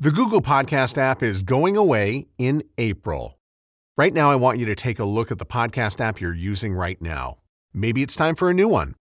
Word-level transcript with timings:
The 0.00 0.10
Google 0.10 0.42
Podcast 0.42 0.98
app 0.98 1.22
is 1.22 1.44
going 1.44 1.76
away 1.76 2.26
in 2.36 2.64
April. 2.78 3.38
Right 3.96 4.12
now, 4.12 4.28
I 4.28 4.34
want 4.34 4.58
you 4.58 4.66
to 4.66 4.74
take 4.74 4.98
a 4.98 5.04
look 5.04 5.30
at 5.30 5.38
the 5.38 5.46
podcast 5.46 6.00
app 6.00 6.20
you're 6.20 6.34
using 6.34 6.74
right 6.74 7.00
now. 7.00 7.38
Maybe 7.72 8.02
it's 8.02 8.16
time 8.16 8.34
for 8.34 8.50
a 8.50 8.54
new 8.54 8.66
one. 8.66 8.96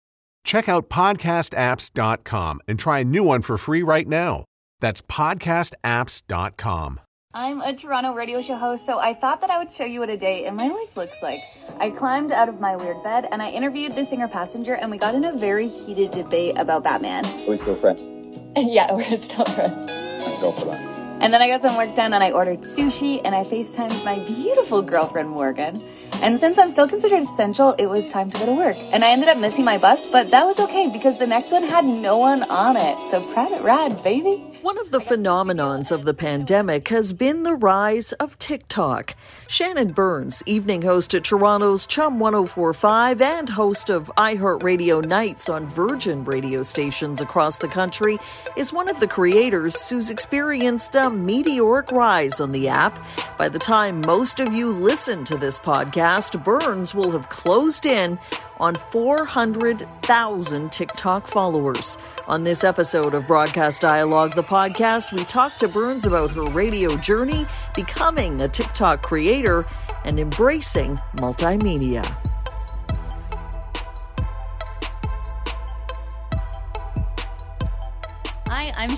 Check 0.43 0.67
out 0.67 0.89
podcastapps.com 0.89 2.61
and 2.67 2.79
try 2.79 2.99
a 2.99 3.03
new 3.03 3.23
one 3.23 3.43
for 3.43 3.55
free 3.59 3.83
right 3.83 4.07
now. 4.07 4.45
That's 4.79 5.03
podcastapps.com. 5.03 6.99
I'm 7.35 7.61
a 7.61 7.75
Toronto 7.75 8.15
radio 8.15 8.41
show 8.41 8.55
host, 8.55 8.87
so 8.87 8.97
I 8.97 9.13
thought 9.13 9.41
that 9.41 9.51
I 9.51 9.59
would 9.59 9.71
show 9.71 9.85
you 9.85 9.99
what 9.99 10.09
a 10.09 10.17
day 10.17 10.47
in 10.47 10.55
my 10.55 10.69
life 10.69 10.97
looks 10.97 11.21
like. 11.21 11.41
I 11.79 11.91
climbed 11.91 12.31
out 12.31 12.49
of 12.49 12.59
my 12.59 12.75
weird 12.75 13.03
bed 13.03 13.27
and 13.31 13.43
I 13.43 13.51
interviewed 13.51 13.95
the 13.95 14.05
singer 14.05 14.27
passenger, 14.27 14.73
and 14.73 14.89
we 14.89 14.97
got 14.97 15.13
in 15.13 15.23
a 15.23 15.37
very 15.37 15.67
heated 15.67 16.09
debate 16.09 16.55
about 16.57 16.83
Batman. 16.83 17.27
Are 17.27 17.47
we 17.47 17.59
still 17.59 17.75
friends? 17.75 18.01
yeah, 18.57 18.91
we're 18.91 19.15
still 19.17 19.45
friends. 19.45 19.98
Let's 20.19 20.41
go 20.41 20.51
for 20.51 20.65
that. 20.65 20.98
And 21.21 21.33
then 21.33 21.41
I 21.41 21.49
got 21.49 21.61
some 21.61 21.75
work 21.75 21.95
done 21.95 22.13
and 22.13 22.23
I 22.23 22.31
ordered 22.31 22.61
sushi 22.61 23.19
and 23.25 23.35
I 23.35 23.43
FaceTimed 23.43 24.05
my 24.05 24.19
beautiful 24.19 24.81
girlfriend 24.81 25.29
Morgan. 25.29 25.83
And 26.13 26.39
since 26.39 26.57
I'm 26.57 26.69
still 26.69 26.87
considered 26.87 27.23
essential, 27.23 27.73
it 27.73 27.87
was 27.87 28.09
time 28.09 28.31
to 28.31 28.37
go 28.39 28.45
to 28.45 28.53
work. 28.53 28.77
And 28.93 29.03
I 29.03 29.11
ended 29.11 29.27
up 29.27 29.37
missing 29.37 29.65
my 29.65 29.77
bus, 29.77 30.07
but 30.07 30.31
that 30.31 30.45
was 30.45 30.59
okay 30.59 30.87
because 30.87 31.19
the 31.19 31.27
next 31.27 31.51
one 31.51 31.63
had 31.63 31.83
no 31.85 32.17
one 32.17 32.43
on 32.43 32.77
it. 32.77 33.09
So 33.11 33.21
private 33.33 33.61
ride, 33.63 34.01
baby. 34.01 34.45
One 34.61 34.77
of 34.77 34.91
the 34.91 34.99
phenomenons 34.99 35.89
of 35.89 36.03
the 36.03 36.13
pandemic 36.13 36.89
has 36.89 37.13
been 37.13 37.43
the 37.43 37.55
rise 37.55 38.11
of 38.13 38.37
TikTok. 38.37 39.15
Shannon 39.47 39.93
Burns, 39.93 40.43
evening 40.45 40.81
host 40.81 41.13
at 41.13 41.23
Toronto's 41.23 41.87
Chum 41.87 42.19
1045 42.19 43.21
and 43.21 43.49
host 43.49 43.89
of 43.89 44.11
iHeartRadio 44.17 45.05
Nights 45.05 45.47
on 45.47 45.65
Virgin 45.65 46.25
radio 46.25 46.61
stations 46.63 47.21
across 47.21 47.57
the 47.57 47.69
country, 47.69 48.19
is 48.57 48.73
one 48.73 48.89
of 48.89 48.99
the 48.99 49.07
creators 49.07 49.89
who's 49.89 50.09
experienced 50.09 50.95
a 50.95 51.08
meteoric 51.09 51.91
rise 51.91 52.39
on 52.39 52.51
the 52.51 52.67
app. 52.67 53.03
By 53.37 53.49
the 53.49 53.59
time 53.59 54.01
most 54.01 54.39
of 54.39 54.53
you 54.53 54.71
listen 54.71 55.23
to 55.25 55.37
this 55.37 55.59
podcast, 55.59 56.43
Burns 56.43 56.93
will 56.93 57.11
have 57.11 57.29
closed 57.29 57.85
in 57.85 58.19
on 58.59 58.75
400,000 58.75 60.71
TikTok 60.71 61.27
followers. 61.27 61.97
On 62.27 62.43
this 62.43 62.63
episode 62.63 63.13
of 63.13 63.27
Broadcast 63.27 63.81
Dialogue, 63.81 64.35
the 64.35 64.43
podcast, 64.43 65.11
we 65.13 65.23
talk 65.25 65.57
to 65.57 65.67
Burns 65.67 66.05
about 66.05 66.31
her 66.31 66.45
radio 66.45 66.95
journey, 66.97 67.45
becoming 67.75 68.41
a 68.41 68.47
TikTok 68.47 69.01
creator, 69.01 69.65
and 70.05 70.19
embracing 70.19 70.95
multimedia. 71.15 72.28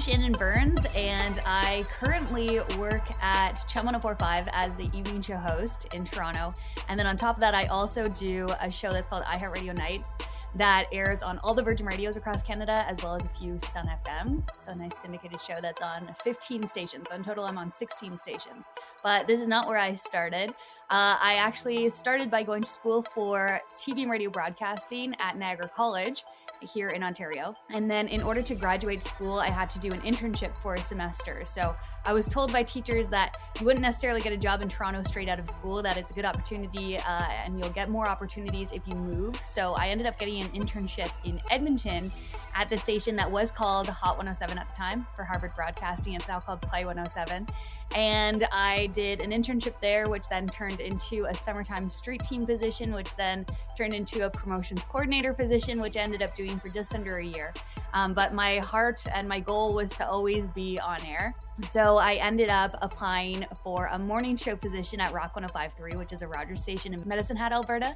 Shannon 0.01 0.31
Burns, 0.31 0.83
and 0.95 1.39
I 1.45 1.85
currently 1.99 2.59
work 2.79 3.03
at 3.21 3.63
Chum 3.67 3.85
1045 3.85 4.49
as 4.51 4.75
the 4.75 4.89
evening 4.97 5.21
show 5.21 5.37
host 5.37 5.93
in 5.93 6.05
Toronto. 6.05 6.55
And 6.89 6.99
then 6.99 7.05
on 7.05 7.15
top 7.15 7.35
of 7.35 7.41
that, 7.41 7.53
I 7.53 7.65
also 7.65 8.07
do 8.07 8.47
a 8.59 8.71
show 8.71 8.91
that's 8.91 9.05
called 9.05 9.23
iHeartRadio 9.25 9.77
Nights 9.77 10.17
that 10.55 10.87
airs 10.91 11.21
on 11.21 11.37
all 11.43 11.53
the 11.53 11.61
Virgin 11.61 11.85
Radios 11.85 12.17
across 12.17 12.41
Canada, 12.41 12.83
as 12.89 13.03
well 13.03 13.13
as 13.13 13.25
a 13.25 13.29
few 13.29 13.59
Sun 13.59 13.91
FMs. 14.03 14.47
So, 14.59 14.71
a 14.71 14.75
nice 14.75 14.97
syndicated 14.97 15.39
show 15.39 15.57
that's 15.61 15.83
on 15.83 16.09
15 16.23 16.65
stations. 16.65 17.09
So, 17.09 17.15
in 17.15 17.23
total, 17.23 17.45
I'm 17.45 17.59
on 17.59 17.71
16 17.71 18.17
stations. 18.17 18.71
But 19.03 19.27
this 19.27 19.39
is 19.39 19.47
not 19.47 19.67
where 19.67 19.77
I 19.77 19.93
started. 19.93 20.49
Uh, 20.89 21.15
I 21.21 21.35
actually 21.35 21.87
started 21.89 22.31
by 22.31 22.41
going 22.41 22.63
to 22.63 22.69
school 22.69 23.03
for 23.03 23.61
TV 23.75 24.01
and 24.01 24.11
radio 24.11 24.31
broadcasting 24.31 25.15
at 25.19 25.37
Niagara 25.37 25.69
College 25.69 26.23
here 26.61 26.89
in 26.89 27.03
Ontario. 27.03 27.55
And 27.69 27.89
then, 27.89 28.07
in 28.07 28.21
order 28.21 28.41
to 28.41 28.55
graduate 28.55 29.03
school, 29.03 29.39
I 29.39 29.47
had 29.47 29.69
to 29.71 29.79
do 29.79 29.91
an 29.91 30.01
internship 30.01 30.51
for 30.61 30.75
a 30.75 30.79
semester. 30.81 31.43
So, 31.45 31.75
I 32.05 32.13
was 32.13 32.27
told 32.27 32.51
by 32.51 32.63
teachers 32.63 33.07
that 33.09 33.37
you 33.59 33.65
wouldn't 33.65 33.81
necessarily 33.81 34.21
get 34.21 34.33
a 34.33 34.37
job 34.37 34.61
in 34.61 34.69
Toronto 34.69 35.03
straight 35.03 35.29
out 35.29 35.39
of 35.39 35.47
school, 35.47 35.81
that 35.83 35.97
it's 35.97 36.11
a 36.11 36.13
good 36.13 36.25
opportunity 36.25 36.97
uh, 36.97 37.23
and 37.45 37.59
you'll 37.59 37.69
get 37.71 37.89
more 37.89 38.07
opportunities 38.07 38.71
if 38.71 38.87
you 38.87 38.95
move. 38.95 39.35
So, 39.37 39.73
I 39.73 39.89
ended 39.89 40.07
up 40.07 40.17
getting 40.17 40.41
an 40.43 40.49
internship 40.49 41.11
in 41.23 41.41
Edmonton 41.49 42.11
at 42.55 42.69
the 42.69 42.77
station 42.77 43.15
that 43.15 43.29
was 43.29 43.51
called 43.51 43.87
Hot 43.87 44.17
107 44.17 44.57
at 44.57 44.69
the 44.69 44.75
time 44.75 45.05
for 45.15 45.23
Harvard 45.23 45.51
Broadcasting. 45.55 46.13
It's 46.13 46.27
now 46.27 46.39
called 46.39 46.61
Play 46.61 46.85
107. 46.85 47.47
And 47.95 48.47
I 48.51 48.87
did 48.87 49.21
an 49.21 49.31
internship 49.31 49.79
there, 49.79 50.09
which 50.09 50.27
then 50.29 50.47
turned 50.47 50.79
into 50.79 51.25
a 51.25 51.33
summertime 51.33 51.89
street 51.89 52.23
team 52.23 52.45
position, 52.45 52.93
which 52.93 53.15
then 53.15 53.45
turned 53.77 53.93
into 53.93 54.25
a 54.25 54.29
promotions 54.29 54.83
coordinator 54.83 55.33
position, 55.33 55.81
which 55.81 55.97
ended 55.97 56.21
up 56.21 56.35
doing 56.35 56.50
for 56.59 56.69
just 56.69 56.95
under 56.95 57.17
a 57.17 57.25
year. 57.25 57.53
Um, 57.93 58.13
but 58.13 58.33
my 58.33 58.59
heart 58.59 59.05
and 59.13 59.27
my 59.27 59.39
goal 59.39 59.73
was 59.73 59.91
to 59.91 60.07
always 60.07 60.47
be 60.47 60.79
on 60.79 61.05
air. 61.05 61.33
So 61.61 61.97
I 61.97 62.15
ended 62.15 62.49
up 62.49 62.77
applying 62.81 63.45
for 63.63 63.89
a 63.91 63.99
morning 63.99 64.35
show 64.35 64.55
position 64.55 64.99
at 65.01 65.13
Rock 65.13 65.35
1053, 65.35 65.97
which 65.97 66.13
is 66.13 66.21
a 66.21 66.27
Rogers 66.27 66.61
station 66.61 66.93
in 66.93 67.07
Medicine 67.07 67.37
Hat, 67.37 67.51
Alberta. 67.51 67.95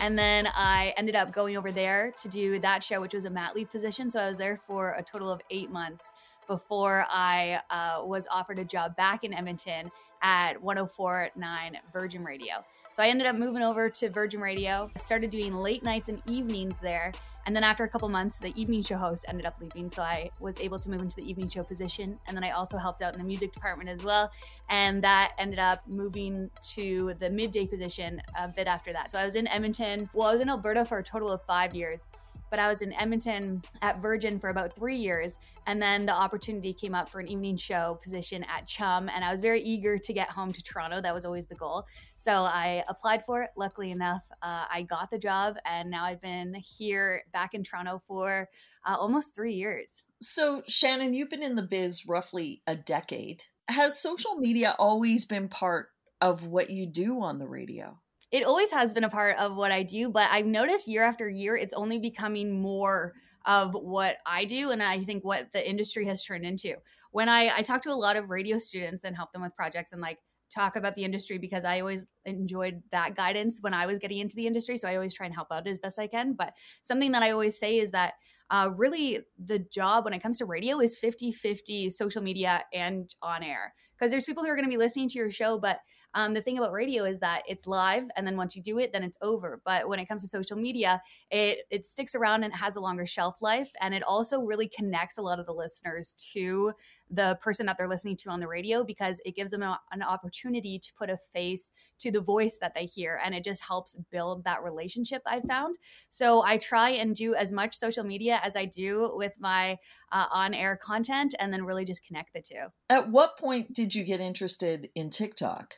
And 0.00 0.18
then 0.18 0.48
I 0.54 0.94
ended 0.96 1.16
up 1.16 1.32
going 1.32 1.56
over 1.56 1.70
there 1.70 2.12
to 2.22 2.28
do 2.28 2.58
that 2.60 2.82
show, 2.82 3.00
which 3.00 3.14
was 3.14 3.24
a 3.24 3.30
mat 3.30 3.54
leave 3.54 3.70
position. 3.70 4.10
So 4.10 4.20
I 4.20 4.28
was 4.28 4.38
there 4.38 4.58
for 4.66 4.94
a 4.98 5.02
total 5.02 5.30
of 5.30 5.40
eight 5.50 5.70
months 5.70 6.12
before 6.46 7.06
I 7.08 7.60
uh, 7.70 8.04
was 8.04 8.26
offered 8.30 8.58
a 8.58 8.64
job 8.64 8.96
back 8.96 9.24
in 9.24 9.32
Edmonton 9.32 9.90
at 10.22 10.60
1049 10.60 11.78
Virgin 11.92 12.24
Radio. 12.24 12.64
So 12.92 13.02
I 13.02 13.08
ended 13.08 13.26
up 13.26 13.36
moving 13.36 13.62
over 13.62 13.88
to 13.88 14.10
Virgin 14.10 14.40
Radio, 14.40 14.90
started 14.96 15.30
doing 15.30 15.54
late 15.54 15.82
nights 15.82 16.08
and 16.08 16.20
evenings 16.26 16.76
there. 16.82 17.12
And 17.46 17.54
then 17.56 17.64
after 17.64 17.84
a 17.84 17.88
couple 17.88 18.08
months, 18.08 18.38
the 18.38 18.52
evening 18.60 18.82
show 18.82 18.96
host 18.96 19.24
ended 19.28 19.46
up 19.46 19.56
leaving. 19.60 19.90
So 19.90 20.02
I 20.02 20.30
was 20.40 20.60
able 20.60 20.78
to 20.78 20.90
move 20.90 21.00
into 21.00 21.16
the 21.16 21.28
evening 21.28 21.48
show 21.48 21.62
position. 21.62 22.18
And 22.26 22.36
then 22.36 22.44
I 22.44 22.50
also 22.50 22.78
helped 22.78 23.02
out 23.02 23.14
in 23.14 23.18
the 23.18 23.26
music 23.26 23.52
department 23.52 23.90
as 23.90 24.04
well. 24.04 24.30
And 24.68 25.02
that 25.02 25.32
ended 25.38 25.58
up 25.58 25.82
moving 25.86 26.50
to 26.74 27.14
the 27.18 27.30
midday 27.30 27.66
position 27.66 28.22
a 28.38 28.48
bit 28.48 28.66
after 28.66 28.92
that. 28.92 29.10
So 29.10 29.18
I 29.18 29.24
was 29.24 29.34
in 29.34 29.48
Edmonton. 29.48 30.08
Well, 30.14 30.28
I 30.28 30.32
was 30.32 30.40
in 30.40 30.48
Alberta 30.48 30.84
for 30.84 30.98
a 30.98 31.02
total 31.02 31.30
of 31.30 31.42
five 31.42 31.74
years 31.74 32.06
but 32.52 32.58
I 32.58 32.68
was 32.68 32.82
in 32.82 32.92
Edmonton 32.92 33.62
at 33.80 34.02
Virgin 34.02 34.38
for 34.38 34.50
about 34.50 34.76
three 34.76 34.96
years. 34.96 35.38
And 35.66 35.80
then 35.80 36.04
the 36.04 36.12
opportunity 36.12 36.74
came 36.74 36.94
up 36.94 37.08
for 37.08 37.18
an 37.18 37.26
evening 37.26 37.56
show 37.56 37.98
position 38.02 38.44
at 38.44 38.66
Chum. 38.66 39.08
And 39.08 39.24
I 39.24 39.32
was 39.32 39.40
very 39.40 39.62
eager 39.62 39.96
to 39.96 40.12
get 40.12 40.28
home 40.28 40.52
to 40.52 40.62
Toronto. 40.62 41.00
That 41.00 41.14
was 41.14 41.24
always 41.24 41.46
the 41.46 41.54
goal. 41.54 41.86
So 42.18 42.30
I 42.30 42.84
applied 42.88 43.24
for 43.24 43.40
it. 43.40 43.52
Luckily 43.56 43.90
enough, 43.90 44.20
uh, 44.42 44.66
I 44.70 44.82
got 44.82 45.10
the 45.10 45.18
job. 45.18 45.56
And 45.64 45.90
now 45.90 46.04
I've 46.04 46.20
been 46.20 46.54
here 46.56 47.22
back 47.32 47.54
in 47.54 47.64
Toronto 47.64 48.02
for 48.06 48.50
uh, 48.86 48.96
almost 48.98 49.34
three 49.34 49.54
years. 49.54 50.04
So, 50.20 50.62
Shannon, 50.68 51.14
you've 51.14 51.30
been 51.30 51.42
in 51.42 51.54
the 51.54 51.62
biz 51.62 52.06
roughly 52.06 52.60
a 52.66 52.76
decade. 52.76 53.44
Has 53.68 53.98
social 53.98 54.36
media 54.36 54.76
always 54.78 55.24
been 55.24 55.48
part 55.48 55.88
of 56.20 56.46
what 56.48 56.68
you 56.68 56.84
do 56.84 57.18
on 57.22 57.38
the 57.38 57.48
radio? 57.48 57.98
It 58.32 58.44
always 58.44 58.72
has 58.72 58.94
been 58.94 59.04
a 59.04 59.10
part 59.10 59.36
of 59.36 59.56
what 59.56 59.70
I 59.70 59.82
do, 59.82 60.10
but 60.10 60.28
I've 60.30 60.46
noticed 60.46 60.88
year 60.88 61.04
after 61.04 61.28
year, 61.28 61.54
it's 61.54 61.74
only 61.74 61.98
becoming 61.98 62.60
more 62.60 63.12
of 63.44 63.74
what 63.74 64.16
I 64.26 64.46
do 64.46 64.70
and 64.70 64.82
I 64.82 65.04
think 65.04 65.22
what 65.22 65.52
the 65.52 65.68
industry 65.68 66.06
has 66.06 66.24
turned 66.24 66.44
into. 66.44 66.76
When 67.10 67.28
I, 67.28 67.58
I 67.58 67.62
talk 67.62 67.82
to 67.82 67.90
a 67.90 67.94
lot 67.94 68.16
of 68.16 68.30
radio 68.30 68.56
students 68.56 69.04
and 69.04 69.14
help 69.14 69.32
them 69.32 69.42
with 69.42 69.54
projects 69.54 69.92
and 69.92 70.00
like 70.00 70.18
talk 70.52 70.76
about 70.76 70.94
the 70.94 71.04
industry 71.04 71.36
because 71.38 71.64
I 71.64 71.80
always 71.80 72.06
enjoyed 72.24 72.82
that 72.90 73.16
guidance 73.16 73.58
when 73.60 73.74
I 73.74 73.86
was 73.86 73.98
getting 73.98 74.18
into 74.18 74.36
the 74.36 74.46
industry. 74.46 74.78
So 74.78 74.88
I 74.88 74.94
always 74.94 75.14
try 75.14 75.26
and 75.26 75.34
help 75.34 75.48
out 75.50 75.66
as 75.66 75.78
best 75.78 75.98
I 75.98 76.06
can. 76.06 76.32
But 76.32 76.54
something 76.82 77.12
that 77.12 77.22
I 77.22 77.30
always 77.32 77.58
say 77.58 77.78
is 77.78 77.90
that 77.90 78.14
uh, 78.50 78.70
really 78.76 79.20
the 79.42 79.58
job 79.58 80.04
when 80.04 80.14
it 80.14 80.22
comes 80.22 80.38
to 80.38 80.44
radio 80.44 80.80
is 80.80 80.98
50 80.98 81.32
50 81.32 81.90
social 81.90 82.22
media 82.22 82.64
and 82.72 83.14
on 83.22 83.42
air. 83.42 83.74
Because 83.94 84.10
there's 84.10 84.24
people 84.24 84.42
who 84.42 84.50
are 84.50 84.56
going 84.56 84.66
to 84.66 84.70
be 84.70 84.76
listening 84.76 85.08
to 85.08 85.18
your 85.18 85.30
show, 85.30 85.58
but 85.58 85.80
um, 86.14 86.34
the 86.34 86.42
thing 86.42 86.58
about 86.58 86.72
radio 86.72 87.04
is 87.04 87.18
that 87.20 87.42
it's 87.48 87.66
live, 87.66 88.04
and 88.16 88.26
then 88.26 88.36
once 88.36 88.54
you 88.54 88.62
do 88.62 88.78
it, 88.78 88.92
then 88.92 89.02
it's 89.02 89.16
over. 89.22 89.60
But 89.64 89.88
when 89.88 89.98
it 89.98 90.06
comes 90.06 90.22
to 90.22 90.28
social 90.28 90.56
media, 90.56 91.02
it 91.30 91.60
it 91.70 91.86
sticks 91.86 92.14
around 92.14 92.44
and 92.44 92.52
it 92.52 92.56
has 92.56 92.76
a 92.76 92.80
longer 92.80 93.06
shelf 93.06 93.40
life, 93.40 93.72
and 93.80 93.94
it 93.94 94.02
also 94.02 94.40
really 94.40 94.68
connects 94.68 95.18
a 95.18 95.22
lot 95.22 95.38
of 95.38 95.46
the 95.46 95.52
listeners 95.52 96.14
to 96.32 96.72
the 97.10 97.38
person 97.42 97.66
that 97.66 97.76
they're 97.76 97.88
listening 97.88 98.16
to 98.16 98.30
on 98.30 98.40
the 98.40 98.48
radio 98.48 98.82
because 98.82 99.20
it 99.26 99.36
gives 99.36 99.50
them 99.50 99.62
a, 99.62 99.78
an 99.90 100.02
opportunity 100.02 100.78
to 100.78 100.94
put 100.94 101.10
a 101.10 101.16
face 101.16 101.70
to 101.98 102.10
the 102.10 102.20
voice 102.20 102.58
that 102.60 102.74
they 102.74 102.86
hear, 102.86 103.20
and 103.24 103.34
it 103.34 103.44
just 103.44 103.64
helps 103.64 103.96
build 104.10 104.44
that 104.44 104.62
relationship. 104.62 105.22
I 105.26 105.40
found 105.40 105.76
so 106.10 106.42
I 106.42 106.58
try 106.58 106.90
and 106.90 107.14
do 107.14 107.34
as 107.34 107.52
much 107.52 107.74
social 107.74 108.04
media 108.04 108.40
as 108.42 108.56
I 108.56 108.66
do 108.66 109.12
with 109.14 109.34
my 109.38 109.78
uh, 110.10 110.26
on 110.30 110.52
air 110.52 110.76
content, 110.76 111.34
and 111.38 111.52
then 111.52 111.64
really 111.64 111.84
just 111.84 112.04
connect 112.04 112.34
the 112.34 112.42
two. 112.42 112.66
At 112.90 113.08
what 113.08 113.38
point 113.38 113.72
did 113.72 113.94
you 113.94 114.04
get 114.04 114.20
interested 114.20 114.90
in 114.94 115.08
TikTok? 115.10 115.74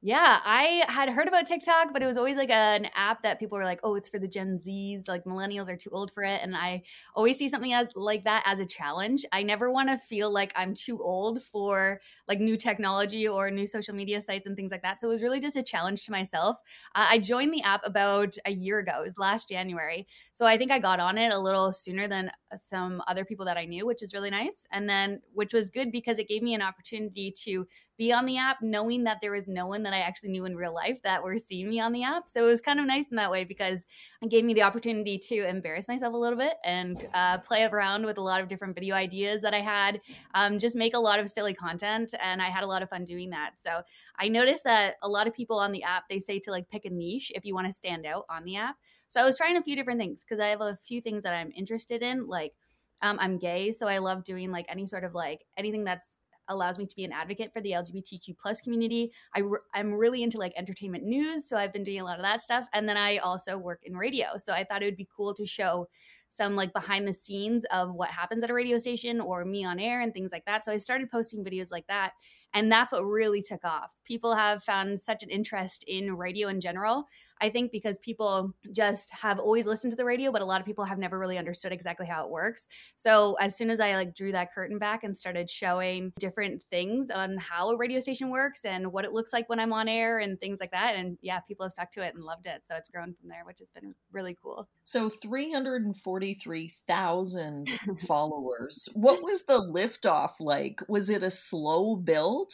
Yeah, 0.00 0.40
I 0.44 0.84
had 0.88 1.08
heard 1.08 1.26
about 1.26 1.46
TikTok, 1.46 1.92
but 1.92 2.04
it 2.04 2.06
was 2.06 2.16
always 2.16 2.36
like 2.36 2.50
an 2.50 2.86
app 2.94 3.22
that 3.24 3.40
people 3.40 3.58
were 3.58 3.64
like, 3.64 3.80
"Oh, 3.82 3.96
it's 3.96 4.08
for 4.08 4.20
the 4.20 4.28
Gen 4.28 4.56
Zs, 4.56 5.08
like 5.08 5.24
millennials 5.24 5.68
are 5.68 5.76
too 5.76 5.90
old 5.90 6.12
for 6.12 6.22
it." 6.22 6.40
And 6.40 6.56
I 6.56 6.84
always 7.16 7.36
see 7.36 7.48
something 7.48 7.72
as, 7.72 7.88
like 7.96 8.22
that 8.22 8.44
as 8.46 8.60
a 8.60 8.66
challenge. 8.66 9.26
I 9.32 9.42
never 9.42 9.72
want 9.72 9.88
to 9.88 9.98
feel 9.98 10.30
like 10.32 10.52
I'm 10.54 10.72
too 10.72 11.02
old 11.02 11.42
for 11.42 12.00
like 12.28 12.38
new 12.38 12.56
technology 12.56 13.26
or 13.26 13.50
new 13.50 13.66
social 13.66 13.92
media 13.92 14.20
sites 14.20 14.46
and 14.46 14.54
things 14.54 14.70
like 14.70 14.82
that. 14.82 15.00
So 15.00 15.08
it 15.08 15.10
was 15.10 15.22
really 15.22 15.40
just 15.40 15.56
a 15.56 15.64
challenge 15.64 16.04
to 16.06 16.12
myself. 16.12 16.58
Uh, 16.94 17.06
I 17.10 17.18
joined 17.18 17.52
the 17.52 17.62
app 17.62 17.80
about 17.84 18.36
a 18.44 18.52
year 18.52 18.78
ago. 18.78 19.00
It 19.00 19.04
was 19.04 19.18
last 19.18 19.48
January. 19.48 20.06
So 20.32 20.46
I 20.46 20.56
think 20.58 20.70
I 20.70 20.78
got 20.78 21.00
on 21.00 21.18
it 21.18 21.32
a 21.32 21.38
little 21.38 21.72
sooner 21.72 22.06
than 22.06 22.30
some 22.56 23.02
other 23.08 23.24
people 23.24 23.44
that 23.46 23.56
I 23.56 23.64
knew, 23.64 23.84
which 23.84 24.02
is 24.02 24.14
really 24.14 24.30
nice. 24.30 24.64
And 24.70 24.88
then 24.88 25.22
which 25.34 25.52
was 25.52 25.68
good 25.68 25.90
because 25.90 26.20
it 26.20 26.28
gave 26.28 26.42
me 26.42 26.54
an 26.54 26.62
opportunity 26.62 27.32
to 27.44 27.66
be 27.98 28.12
on 28.12 28.24
the 28.24 28.38
app 28.38 28.62
knowing 28.62 29.04
that 29.04 29.18
there 29.20 29.32
was 29.32 29.48
no 29.48 29.66
one 29.66 29.82
that 29.82 29.92
I 29.92 29.98
actually 29.98 30.30
knew 30.30 30.44
in 30.44 30.56
real 30.56 30.72
life 30.72 31.02
that 31.02 31.22
were 31.22 31.36
seeing 31.36 31.68
me 31.68 31.80
on 31.80 31.92
the 31.92 32.04
app. 32.04 32.30
So 32.30 32.44
it 32.44 32.46
was 32.46 32.60
kind 32.60 32.78
of 32.78 32.86
nice 32.86 33.08
in 33.08 33.16
that 33.16 33.30
way 33.30 33.44
because 33.44 33.84
it 34.22 34.30
gave 34.30 34.44
me 34.44 34.54
the 34.54 34.62
opportunity 34.62 35.18
to 35.18 35.48
embarrass 35.48 35.88
myself 35.88 36.14
a 36.14 36.16
little 36.16 36.38
bit 36.38 36.54
and 36.64 37.08
uh, 37.12 37.38
play 37.38 37.64
around 37.64 38.06
with 38.06 38.16
a 38.16 38.22
lot 38.22 38.40
of 38.40 38.48
different 38.48 38.74
video 38.74 38.94
ideas 38.94 39.42
that 39.42 39.52
I 39.52 39.60
had, 39.60 40.00
um, 40.34 40.58
just 40.58 40.76
make 40.76 40.94
a 40.94 40.98
lot 40.98 41.18
of 41.18 41.28
silly 41.28 41.54
content. 41.54 42.14
And 42.22 42.40
I 42.40 42.46
had 42.46 42.62
a 42.62 42.68
lot 42.68 42.82
of 42.82 42.88
fun 42.88 43.04
doing 43.04 43.30
that. 43.30 43.58
So 43.58 43.82
I 44.16 44.28
noticed 44.28 44.64
that 44.64 44.94
a 45.02 45.08
lot 45.08 45.26
of 45.26 45.34
people 45.34 45.58
on 45.58 45.72
the 45.72 45.82
app, 45.82 46.08
they 46.08 46.20
say 46.20 46.38
to 46.40 46.50
like 46.52 46.70
pick 46.70 46.84
a 46.84 46.90
niche 46.90 47.32
if 47.34 47.44
you 47.44 47.54
want 47.54 47.66
to 47.66 47.72
stand 47.72 48.06
out 48.06 48.24
on 48.30 48.44
the 48.44 48.56
app. 48.56 48.76
So 49.08 49.20
I 49.20 49.24
was 49.24 49.36
trying 49.36 49.56
a 49.56 49.62
few 49.62 49.74
different 49.74 49.98
things 49.98 50.22
because 50.22 50.40
I 50.40 50.48
have 50.48 50.60
a 50.60 50.76
few 50.76 51.00
things 51.00 51.24
that 51.24 51.34
I'm 51.34 51.50
interested 51.56 52.02
in, 52.02 52.28
like 52.28 52.54
um, 53.00 53.18
I'm 53.20 53.38
gay, 53.38 53.70
so 53.70 53.86
I 53.86 53.98
love 53.98 54.24
doing 54.24 54.50
like 54.50 54.66
any 54.68 54.86
sort 54.86 55.04
of 55.04 55.14
like 55.14 55.44
anything 55.56 55.84
that's 55.84 56.18
allows 56.48 56.78
me 56.78 56.86
to 56.86 56.96
be 56.96 57.04
an 57.04 57.12
advocate 57.12 57.52
for 57.52 57.60
the 57.60 57.72
LGBTQ 57.72 58.38
plus 58.38 58.60
community. 58.60 59.12
I 59.34 59.42
I'm 59.74 59.94
really 59.94 60.22
into 60.22 60.38
like 60.38 60.52
entertainment 60.56 61.04
news, 61.04 61.48
so 61.48 61.56
I've 61.56 61.72
been 61.72 61.84
doing 61.84 62.00
a 62.00 62.04
lot 62.04 62.18
of 62.18 62.24
that 62.24 62.42
stuff. 62.42 62.66
And 62.72 62.88
then 62.88 62.96
I 62.96 63.18
also 63.18 63.58
work 63.58 63.80
in 63.84 63.96
radio, 63.96 64.36
so 64.38 64.52
I 64.52 64.64
thought 64.64 64.82
it 64.82 64.86
would 64.86 64.96
be 64.96 65.08
cool 65.14 65.34
to 65.34 65.46
show 65.46 65.88
some 66.30 66.56
like 66.56 66.72
behind 66.72 67.08
the 67.08 67.12
scenes 67.12 67.64
of 67.66 67.94
what 67.94 68.10
happens 68.10 68.44
at 68.44 68.50
a 68.50 68.54
radio 68.54 68.78
station 68.78 69.20
or 69.20 69.44
me 69.44 69.64
on 69.64 69.78
air 69.80 70.00
and 70.00 70.12
things 70.12 70.30
like 70.32 70.44
that. 70.44 70.64
So 70.64 70.72
I 70.72 70.76
started 70.76 71.10
posting 71.10 71.44
videos 71.44 71.72
like 71.72 71.86
that. 71.86 72.12
And 72.54 72.70
that's 72.72 72.92
what 72.92 73.04
really 73.04 73.42
took 73.42 73.64
off. 73.64 73.98
People 74.04 74.34
have 74.34 74.62
found 74.62 75.00
such 75.00 75.22
an 75.22 75.30
interest 75.30 75.84
in 75.86 76.16
radio 76.16 76.48
in 76.48 76.60
general. 76.60 77.06
I 77.40 77.48
think 77.50 77.72
because 77.72 77.98
people 77.98 78.54
just 78.72 79.10
have 79.10 79.38
always 79.38 79.66
listened 79.66 79.92
to 79.92 79.96
the 79.96 80.04
radio, 80.04 80.32
but 80.32 80.42
a 80.42 80.44
lot 80.44 80.60
of 80.60 80.66
people 80.66 80.84
have 80.84 80.98
never 80.98 81.18
really 81.18 81.38
understood 81.38 81.72
exactly 81.72 82.06
how 82.06 82.24
it 82.24 82.30
works. 82.30 82.68
So 82.96 83.34
as 83.34 83.56
soon 83.56 83.70
as 83.70 83.78
I 83.80 83.94
like 83.94 84.14
drew 84.14 84.32
that 84.32 84.52
curtain 84.52 84.78
back 84.78 85.04
and 85.04 85.16
started 85.16 85.48
showing 85.48 86.12
different 86.18 86.62
things 86.70 87.10
on 87.10 87.38
how 87.38 87.70
a 87.70 87.76
radio 87.76 88.00
station 88.00 88.30
works 88.30 88.64
and 88.64 88.92
what 88.92 89.04
it 89.04 89.12
looks 89.12 89.32
like 89.32 89.48
when 89.48 89.60
I'm 89.60 89.72
on 89.72 89.86
air 89.88 90.18
and 90.18 90.40
things 90.40 90.58
like 90.60 90.72
that, 90.72 90.96
and 90.96 91.16
yeah, 91.20 91.38
people 91.40 91.64
have 91.64 91.72
stuck 91.72 91.90
to 91.92 92.04
it 92.04 92.14
and 92.14 92.24
loved 92.24 92.46
it. 92.46 92.66
So 92.66 92.74
it's 92.74 92.88
grown 92.88 93.14
from 93.14 93.28
there, 93.28 93.44
which 93.44 93.60
has 93.60 93.70
been 93.70 93.94
really 94.12 94.36
cool. 94.42 94.68
So 94.82 95.08
343,000 95.08 97.68
followers. 98.06 98.88
What 98.94 99.22
was 99.22 99.44
the 99.44 99.60
liftoff 99.60 100.40
like? 100.40 100.80
Was 100.88 101.10
it 101.10 101.22
a 101.22 101.30
slow 101.30 101.94
build? 101.96 102.52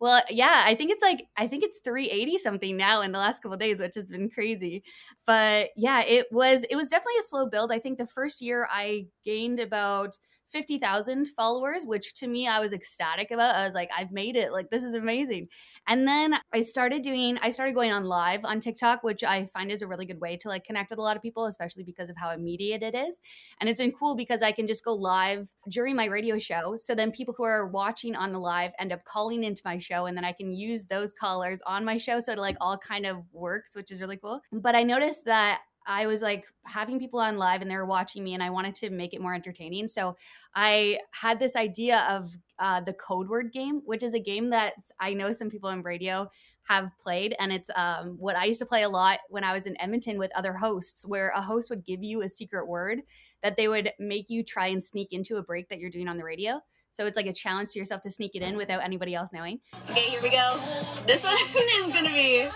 Well, 0.00 0.22
yeah, 0.28 0.62
I 0.66 0.74
think 0.74 0.90
it's 0.90 1.02
like 1.02 1.26
I 1.38 1.46
think 1.46 1.64
it's 1.64 1.78
380 1.82 2.38
something 2.38 2.76
now 2.76 3.00
in 3.00 3.12
the 3.12 3.18
last 3.18 3.42
couple 3.42 3.56
days, 3.56 3.80
which 3.80 3.94
has 3.94 4.10
been 4.10 4.28
crazy. 4.28 4.84
But 5.26 5.70
yeah, 5.76 6.02
it 6.02 6.26
was 6.30 6.64
it 6.68 6.76
was 6.76 6.88
definitely 6.88 7.18
a 7.20 7.22
slow 7.22 7.46
build. 7.48 7.72
I 7.72 7.78
think 7.78 7.96
the 7.98 8.06
first 8.06 8.42
year 8.42 8.68
I 8.70 9.06
gained 9.24 9.58
about 9.58 10.18
50,000 10.56 11.26
followers, 11.36 11.84
which 11.84 12.14
to 12.14 12.26
me 12.26 12.48
I 12.48 12.60
was 12.60 12.72
ecstatic 12.72 13.30
about. 13.30 13.56
I 13.56 13.66
was 13.66 13.74
like, 13.74 13.90
I've 13.94 14.10
made 14.10 14.36
it. 14.36 14.52
Like 14.52 14.70
this 14.70 14.84
is 14.84 14.94
amazing. 14.94 15.48
And 15.86 16.08
then 16.08 16.34
I 16.50 16.62
started 16.62 17.02
doing 17.02 17.36
I 17.42 17.50
started 17.50 17.74
going 17.74 17.92
on 17.92 18.04
live 18.04 18.40
on 18.44 18.58
TikTok, 18.58 19.02
which 19.02 19.22
I 19.22 19.44
find 19.44 19.70
is 19.70 19.82
a 19.82 19.86
really 19.86 20.06
good 20.06 20.18
way 20.18 20.38
to 20.38 20.48
like 20.48 20.64
connect 20.64 20.88
with 20.88 20.98
a 20.98 21.02
lot 21.02 21.14
of 21.14 21.20
people, 21.20 21.44
especially 21.44 21.84
because 21.84 22.08
of 22.08 22.16
how 22.16 22.30
immediate 22.30 22.82
it 22.82 22.94
is. 22.94 23.20
And 23.60 23.68
it's 23.68 23.78
been 23.78 23.92
cool 23.92 24.16
because 24.16 24.42
I 24.42 24.50
can 24.50 24.66
just 24.66 24.82
go 24.82 24.94
live 24.94 25.52
during 25.68 25.94
my 25.94 26.06
radio 26.06 26.38
show. 26.38 26.78
So 26.78 26.94
then 26.94 27.12
people 27.12 27.34
who 27.36 27.44
are 27.44 27.66
watching 27.66 28.16
on 28.16 28.32
the 28.32 28.40
live 28.40 28.70
end 28.78 28.94
up 28.94 29.04
calling 29.04 29.44
into 29.44 29.60
my 29.62 29.78
show 29.78 30.06
and 30.06 30.16
then 30.16 30.24
I 30.24 30.32
can 30.32 30.54
use 30.54 30.84
those 30.84 31.12
callers 31.12 31.60
on 31.66 31.84
my 31.84 31.98
show 31.98 32.18
so 32.20 32.32
it 32.32 32.38
like 32.38 32.56
all 32.62 32.78
kind 32.78 33.04
of 33.04 33.18
works, 33.30 33.76
which 33.76 33.90
is 33.90 34.00
really 34.00 34.16
cool. 34.16 34.40
But 34.52 34.74
I 34.74 34.84
noticed 34.84 35.26
that 35.26 35.60
I 35.86 36.06
was 36.06 36.22
like 36.22 36.46
having 36.64 36.98
people 36.98 37.20
on 37.20 37.38
live 37.38 37.62
and 37.62 37.70
they 37.70 37.76
were 37.76 37.86
watching 37.86 38.24
me, 38.24 38.34
and 38.34 38.42
I 38.42 38.50
wanted 38.50 38.74
to 38.76 38.90
make 38.90 39.14
it 39.14 39.20
more 39.20 39.34
entertaining. 39.34 39.88
So 39.88 40.16
I 40.54 40.98
had 41.12 41.38
this 41.38 41.56
idea 41.56 42.04
of 42.08 42.36
uh, 42.58 42.80
the 42.80 42.92
code 42.92 43.28
word 43.28 43.52
game, 43.52 43.82
which 43.84 44.02
is 44.02 44.14
a 44.14 44.20
game 44.20 44.50
that 44.50 44.74
I 45.00 45.14
know 45.14 45.32
some 45.32 45.50
people 45.50 45.70
in 45.70 45.82
radio 45.82 46.30
have 46.68 46.90
played. 46.98 47.34
And 47.38 47.52
it's 47.52 47.70
um, 47.76 48.16
what 48.18 48.36
I 48.36 48.44
used 48.44 48.58
to 48.60 48.66
play 48.66 48.82
a 48.82 48.88
lot 48.88 49.20
when 49.28 49.44
I 49.44 49.54
was 49.54 49.66
in 49.66 49.80
Edmonton 49.80 50.18
with 50.18 50.30
other 50.34 50.54
hosts, 50.54 51.06
where 51.06 51.32
a 51.34 51.40
host 51.40 51.70
would 51.70 51.84
give 51.84 52.02
you 52.02 52.22
a 52.22 52.28
secret 52.28 52.66
word 52.66 53.02
that 53.42 53.56
they 53.56 53.68
would 53.68 53.92
make 53.98 54.30
you 54.30 54.42
try 54.42 54.66
and 54.66 54.82
sneak 54.82 55.12
into 55.12 55.36
a 55.36 55.42
break 55.42 55.68
that 55.68 55.78
you're 55.78 55.90
doing 55.90 56.08
on 56.08 56.16
the 56.16 56.24
radio. 56.24 56.60
So 56.90 57.04
it's 57.04 57.16
like 57.16 57.26
a 57.26 57.32
challenge 57.32 57.70
to 57.72 57.78
yourself 57.78 58.00
to 58.02 58.10
sneak 58.10 58.34
it 58.34 58.42
in 58.42 58.56
without 58.56 58.82
anybody 58.82 59.14
else 59.14 59.32
knowing. 59.32 59.60
Okay, 59.90 60.08
here 60.08 60.22
we 60.22 60.30
go. 60.30 60.58
This 61.06 61.22
one 61.24 61.36
is 61.36 61.92
going 61.92 62.06
to 62.06 62.12
be 62.12 62.48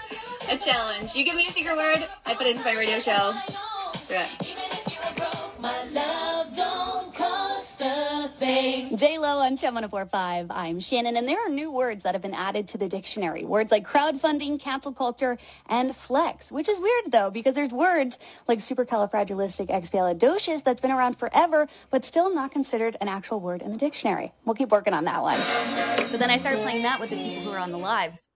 a 0.50 0.58
challenge. 0.58 1.14
You 1.14 1.24
give 1.24 1.36
me 1.36 1.46
a 1.46 1.52
secret 1.52 1.76
word, 1.76 2.04
I 2.26 2.34
put 2.34 2.46
it 2.46 2.56
into 2.56 2.64
my 2.64 2.74
radio 2.74 2.98
show. 2.98 3.32
J 8.96 9.18
Lo 9.18 9.38
on 9.38 9.56
Chum 9.56 9.74
1045. 9.74 10.48
I'm 10.50 10.80
Shannon, 10.80 11.16
and 11.16 11.28
there 11.28 11.38
are 11.38 11.48
new 11.48 11.70
words 11.70 12.02
that 12.02 12.16
have 12.16 12.22
been 12.22 12.34
added 12.34 12.66
to 12.68 12.78
the 12.78 12.88
dictionary. 12.88 13.44
Words 13.44 13.70
like 13.70 13.86
crowdfunding, 13.86 14.58
cancel 14.58 14.92
culture, 14.92 15.38
and 15.68 15.94
flex, 15.94 16.50
which 16.50 16.68
is 16.68 16.80
weird 16.80 17.12
though, 17.12 17.30
because 17.30 17.54
there's 17.54 17.72
words 17.72 18.18
like 18.48 18.58
supercalifragilisticexpialidocious 18.58 20.64
that's 20.64 20.80
been 20.80 20.90
around 20.90 21.16
forever, 21.16 21.68
but 21.90 22.04
still 22.04 22.34
not 22.34 22.50
considered 22.50 22.96
an 23.00 23.06
actual 23.06 23.38
word 23.40 23.62
in 23.62 23.70
the 23.70 23.78
dictionary. 23.78 24.32
We'll 24.44 24.56
keep 24.56 24.70
working 24.70 24.94
on 24.94 25.04
that 25.04 25.22
one. 25.22 25.38
So 26.08 26.16
then 26.16 26.30
I 26.30 26.38
started 26.38 26.62
playing 26.62 26.82
that 26.82 26.98
with 26.98 27.10
the 27.10 27.16
people 27.16 27.44
who 27.44 27.52
are 27.52 27.60
on 27.60 27.70
the 27.70 27.78
lives 27.78 28.26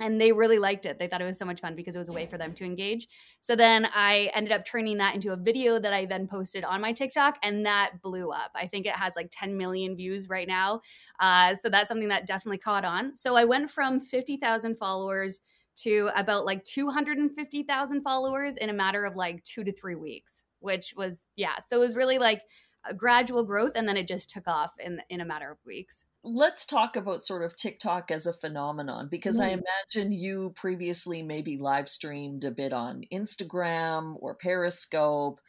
and 0.00 0.18
they 0.20 0.32
really 0.32 0.58
liked 0.58 0.86
it. 0.86 0.98
They 0.98 1.06
thought 1.06 1.20
it 1.20 1.26
was 1.26 1.38
so 1.38 1.44
much 1.44 1.60
fun 1.60 1.76
because 1.76 1.94
it 1.94 1.98
was 1.98 2.08
a 2.08 2.12
way 2.12 2.26
for 2.26 2.38
them 2.38 2.54
to 2.54 2.64
engage. 2.64 3.06
So 3.42 3.54
then 3.54 3.86
I 3.94 4.30
ended 4.34 4.52
up 4.52 4.64
turning 4.64 4.96
that 4.96 5.14
into 5.14 5.32
a 5.32 5.36
video 5.36 5.78
that 5.78 5.92
I 5.92 6.06
then 6.06 6.26
posted 6.26 6.64
on 6.64 6.80
my 6.80 6.92
TikTok, 6.92 7.36
and 7.42 7.66
that 7.66 8.00
blew 8.02 8.30
up. 8.30 8.50
I 8.54 8.66
think 8.66 8.86
it 8.86 8.94
has 8.96 9.14
like 9.14 9.28
10 9.30 9.56
million 9.56 9.96
views 9.96 10.28
right 10.28 10.48
now. 10.48 10.80
Uh, 11.20 11.54
so 11.54 11.68
that's 11.68 11.88
something 11.88 12.08
that 12.08 12.26
definitely 12.26 12.58
caught 12.58 12.84
on. 12.84 13.14
So 13.14 13.36
I 13.36 13.44
went 13.44 13.70
from 13.70 14.00
50,000 14.00 14.76
followers 14.76 15.42
to 15.76 16.10
about 16.16 16.46
like 16.46 16.64
250,000 16.64 18.02
followers 18.02 18.56
in 18.56 18.70
a 18.70 18.74
matter 18.74 19.04
of 19.04 19.16
like 19.16 19.44
two 19.44 19.64
to 19.64 19.72
three 19.72 19.94
weeks, 19.94 20.44
which 20.60 20.94
was, 20.96 21.26
yeah. 21.36 21.60
So 21.60 21.76
it 21.76 21.80
was 21.80 21.94
really 21.94 22.18
like 22.18 22.42
a 22.88 22.94
gradual 22.94 23.44
growth, 23.44 23.72
and 23.76 23.86
then 23.86 23.98
it 23.98 24.08
just 24.08 24.30
took 24.30 24.48
off 24.48 24.72
in 24.78 25.02
in 25.10 25.20
a 25.20 25.26
matter 25.26 25.50
of 25.50 25.58
weeks 25.66 26.06
let's 26.22 26.66
talk 26.66 26.96
about 26.96 27.22
sort 27.22 27.42
of 27.42 27.56
TikTok 27.56 28.10
as 28.10 28.26
a 28.26 28.32
phenomenon 28.32 29.08
because 29.10 29.40
mm. 29.40 29.44
I 29.44 29.48
imagine 29.48 30.12
you 30.12 30.52
previously 30.54 31.22
maybe 31.22 31.56
live 31.56 31.88
streamed 31.88 32.44
a 32.44 32.50
bit 32.50 32.72
on 32.72 33.04
Instagram 33.12 34.16
or 34.20 34.34
Periscope. 34.34 35.40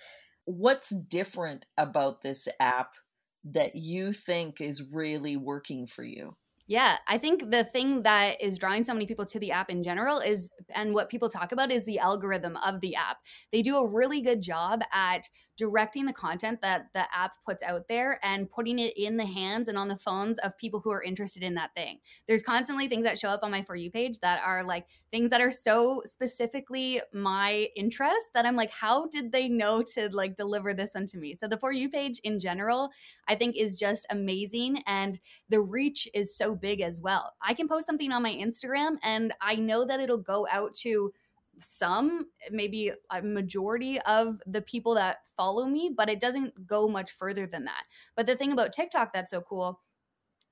What's 0.46 0.90
different 0.90 1.66
about 1.78 2.22
this 2.22 2.48
app 2.60 2.94
that 3.44 3.76
you 3.76 4.14
think 4.14 4.62
is 4.62 4.94
really 4.94 5.36
working 5.36 5.88
for 5.88 6.04
you? 6.04 6.36
Yeah, 6.72 7.00
I 7.06 7.18
think 7.18 7.52
the 7.52 7.66
thing 7.66 8.04
that 8.04 8.40
is 8.42 8.58
drawing 8.58 8.86
so 8.86 8.94
many 8.94 9.06
people 9.06 9.26
to 9.26 9.40
the 9.40 9.52
app 9.52 9.70
in 9.70 9.84
general 9.84 10.20
is, 10.20 10.50
and 10.70 10.94
what 10.94 11.10
people 11.10 11.28
talk 11.28 11.52
about 11.52 11.70
is 11.70 11.84
the 11.84 12.00
algorithm 12.00 12.56
of 12.56 12.80
the 12.80 12.96
app. 12.96 13.18
They 13.52 13.62
do 13.62 13.76
a 13.76 13.86
really 13.86 14.22
good 14.22 14.42
job 14.42 14.82
at 14.94 15.28
directing 15.58 16.06
the 16.06 16.14
content 16.14 16.62
that 16.62 16.88
the 16.94 17.04
app 17.14 17.34
puts 17.46 17.62
out 17.62 17.88
there 17.90 18.20
and 18.24 18.50
putting 18.50 18.80
it 18.80 18.94
in 18.96 19.18
the 19.18 19.26
hands 19.26 19.68
and 19.68 19.78
on 19.78 19.90
the 19.90 19.98
phones 19.98 20.38
of 20.40 20.58
people 20.58 20.80
who 20.80 20.90
are 20.92 21.04
interested 21.04 21.44
in 21.44 21.56
that 21.56 21.76
thing. 21.76 22.00
There's 22.26 22.42
constantly 22.42 22.88
things 22.88 23.04
that 23.04 23.20
show 23.20 23.28
up 23.30 23.42
on 23.44 23.52
my 23.52 23.64
For 23.64 23.76
You 23.76 23.92
page 23.92 24.20
that 24.22 24.42
are 24.42 24.64
like 24.64 24.88
things 25.12 25.30
that 25.30 25.42
are 25.42 25.52
so 25.52 26.02
specifically 26.06 27.02
my 27.14 27.68
interest 27.76 28.32
that 28.34 28.46
I'm 28.46 28.56
like, 28.56 28.72
how 28.72 29.08
did 29.08 29.34
they 29.34 29.50
know 29.50 29.84
to 29.94 30.10
like 30.14 30.36
deliver 30.38 30.74
this 30.74 30.96
one 30.96 31.06
to 31.08 31.18
me? 31.18 31.36
So 31.36 31.48
the 31.50 31.58
For 31.58 31.72
You 31.72 31.90
page 31.90 32.20
in 32.24 32.40
general, 32.40 32.90
I 33.28 33.36
think 33.36 33.56
is 33.58 33.78
just 33.78 34.08
amazing. 34.10 34.82
And 34.88 35.20
the 35.50 35.62
reach 35.62 36.08
is 36.14 36.36
so 36.36 36.56
big 36.62 36.82
as 36.82 37.02
well. 37.02 37.34
I 37.42 37.54
can 37.54 37.68
post 37.68 37.86
something 37.86 38.12
on 38.12 38.24
my 38.24 38.34
Instagram 38.34 38.98
and 39.04 39.34
I 39.42 39.56
know 39.56 39.86
that 39.86 40.00
it'll 40.00 40.18
go 40.18 40.48
out 40.52 40.74
to 40.82 41.12
some, 41.60 42.28
maybe 42.50 42.92
a 43.12 43.22
majority 43.22 44.00
of 44.02 44.42
the 44.46 44.62
people 44.62 44.96
that 44.96 45.18
follow 45.36 45.66
me, 45.66 45.92
but 45.96 46.10
it 46.10 46.20
doesn't 46.20 46.66
go 46.66 46.88
much 46.88 47.12
further 47.12 47.46
than 47.46 47.66
that. 47.66 47.84
But 48.16 48.26
the 48.26 48.36
thing 48.36 48.52
about 48.52 48.74
TikTok 48.74 49.14
that's 49.14 49.32
so 49.32 49.42
cool 49.42 49.82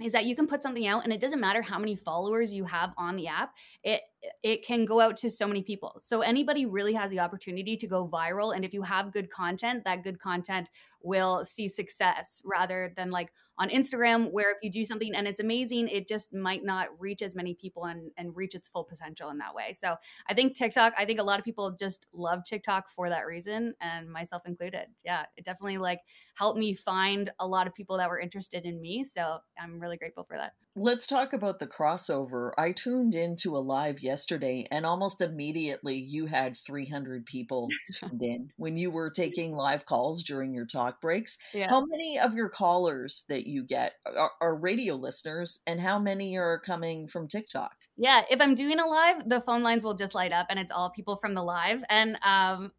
is 0.01 0.13
that 0.13 0.25
you 0.25 0.35
can 0.35 0.47
put 0.47 0.63
something 0.63 0.87
out 0.87 1.03
and 1.03 1.11
it 1.11 1.19
doesn't 1.19 1.39
matter 1.39 1.61
how 1.61 1.77
many 1.77 1.95
followers 1.95 2.53
you 2.53 2.63
have 2.65 2.93
on 2.97 3.15
the 3.15 3.27
app. 3.27 3.53
It 3.83 4.01
it 4.43 4.65
can 4.65 4.85
go 4.85 4.99
out 4.99 5.15
to 5.17 5.29
so 5.29 5.47
many 5.47 5.63
people. 5.63 5.99
So 6.03 6.21
anybody 6.21 6.65
really 6.65 6.93
has 6.93 7.11
the 7.11 7.19
opportunity 7.19 7.77
to 7.77 7.87
go 7.87 8.07
viral. 8.07 8.53
And 8.55 8.65
if 8.65 8.73
you 8.73 8.81
have 8.81 9.13
good 9.13 9.31
content, 9.31 9.83
that 9.85 10.03
good 10.03 10.19
content 10.19 10.67
will 11.01 11.45
see 11.45 11.67
success 11.69 12.41
rather 12.43 12.93
than 12.97 13.11
like 13.11 13.31
on 13.57 13.69
Instagram, 13.69 14.31
where 14.31 14.51
if 14.51 14.57
you 14.61 14.71
do 14.71 14.85
something 14.85 15.13
and 15.15 15.27
it's 15.27 15.39
amazing, 15.39 15.87
it 15.89 16.07
just 16.07 16.33
might 16.33 16.63
not 16.63 16.87
reach 16.99 17.21
as 17.21 17.35
many 17.35 17.53
people 17.53 17.85
and, 17.85 18.11
and 18.17 18.35
reach 18.35 18.55
its 18.55 18.67
full 18.67 18.83
potential 18.83 19.29
in 19.29 19.37
that 19.37 19.53
way. 19.55 19.73
So 19.73 19.95
I 20.27 20.33
think 20.33 20.55
TikTok, 20.55 20.93
I 20.97 21.05
think 21.05 21.19
a 21.19 21.23
lot 21.23 21.39
of 21.39 21.45
people 21.45 21.75
just 21.77 22.05
love 22.13 22.43
TikTok 22.45 22.89
for 22.89 23.09
that 23.09 23.25
reason, 23.25 23.73
and 23.81 24.09
myself 24.09 24.43
included. 24.45 24.87
Yeah, 25.03 25.25
it 25.37 25.43
definitely 25.45 25.77
like 25.77 26.01
helped 26.35 26.59
me 26.59 26.73
find 26.73 27.31
a 27.39 27.47
lot 27.47 27.67
of 27.67 27.73
people 27.73 27.97
that 27.97 28.09
were 28.09 28.19
interested 28.19 28.65
in 28.65 28.81
me. 28.81 29.03
So 29.03 29.39
I'm 29.61 29.79
really 29.79 29.97
grateful 29.97 30.23
for 30.23 30.37
that. 30.37 30.53
Let's 30.75 31.07
talk 31.07 31.33
about 31.33 31.59
the 31.59 31.67
crossover. 31.67 32.51
I 32.57 32.71
tuned 32.71 33.15
into 33.15 33.57
a 33.57 33.59
live 33.59 34.01
yesterday 34.01 34.67
and 34.71 34.85
almost 34.85 35.19
immediately 35.19 35.97
you 35.97 36.27
had 36.27 36.55
300 36.55 37.25
people 37.25 37.69
tuned 37.99 38.21
in 38.21 38.51
when 38.57 38.77
you 38.77 38.91
were 38.91 39.09
taking 39.09 39.55
live 39.55 39.85
calls 39.85 40.23
during 40.23 40.53
your 40.53 40.65
talk 40.65 41.01
breaks. 41.01 41.37
Yeah. 41.53 41.69
How 41.69 41.83
many 41.85 42.19
of 42.19 42.35
your 42.35 42.49
callers 42.49 43.25
that 43.29 43.47
you 43.47 43.63
get 43.63 43.93
are, 44.05 44.31
are 44.39 44.55
radio 44.55 44.95
listeners 44.95 45.61
and 45.65 45.81
how 45.81 45.97
many 45.97 46.37
are 46.37 46.59
coming 46.59 47.07
from 47.07 47.27
TikTok? 47.27 47.75
Yeah, 47.97 48.21
if 48.31 48.39
I'm 48.39 48.55
doing 48.55 48.79
a 48.79 48.85
live, 48.85 49.27
the 49.27 49.41
phone 49.41 49.63
lines 49.63 49.83
will 49.83 49.95
just 49.95 50.15
light 50.15 50.31
up 50.31 50.47
and 50.49 50.59
it's 50.59 50.71
all 50.71 50.91
people 50.91 51.17
from 51.17 51.33
the 51.33 51.43
live. 51.43 51.81
And 51.89 52.17
um, 52.23 52.71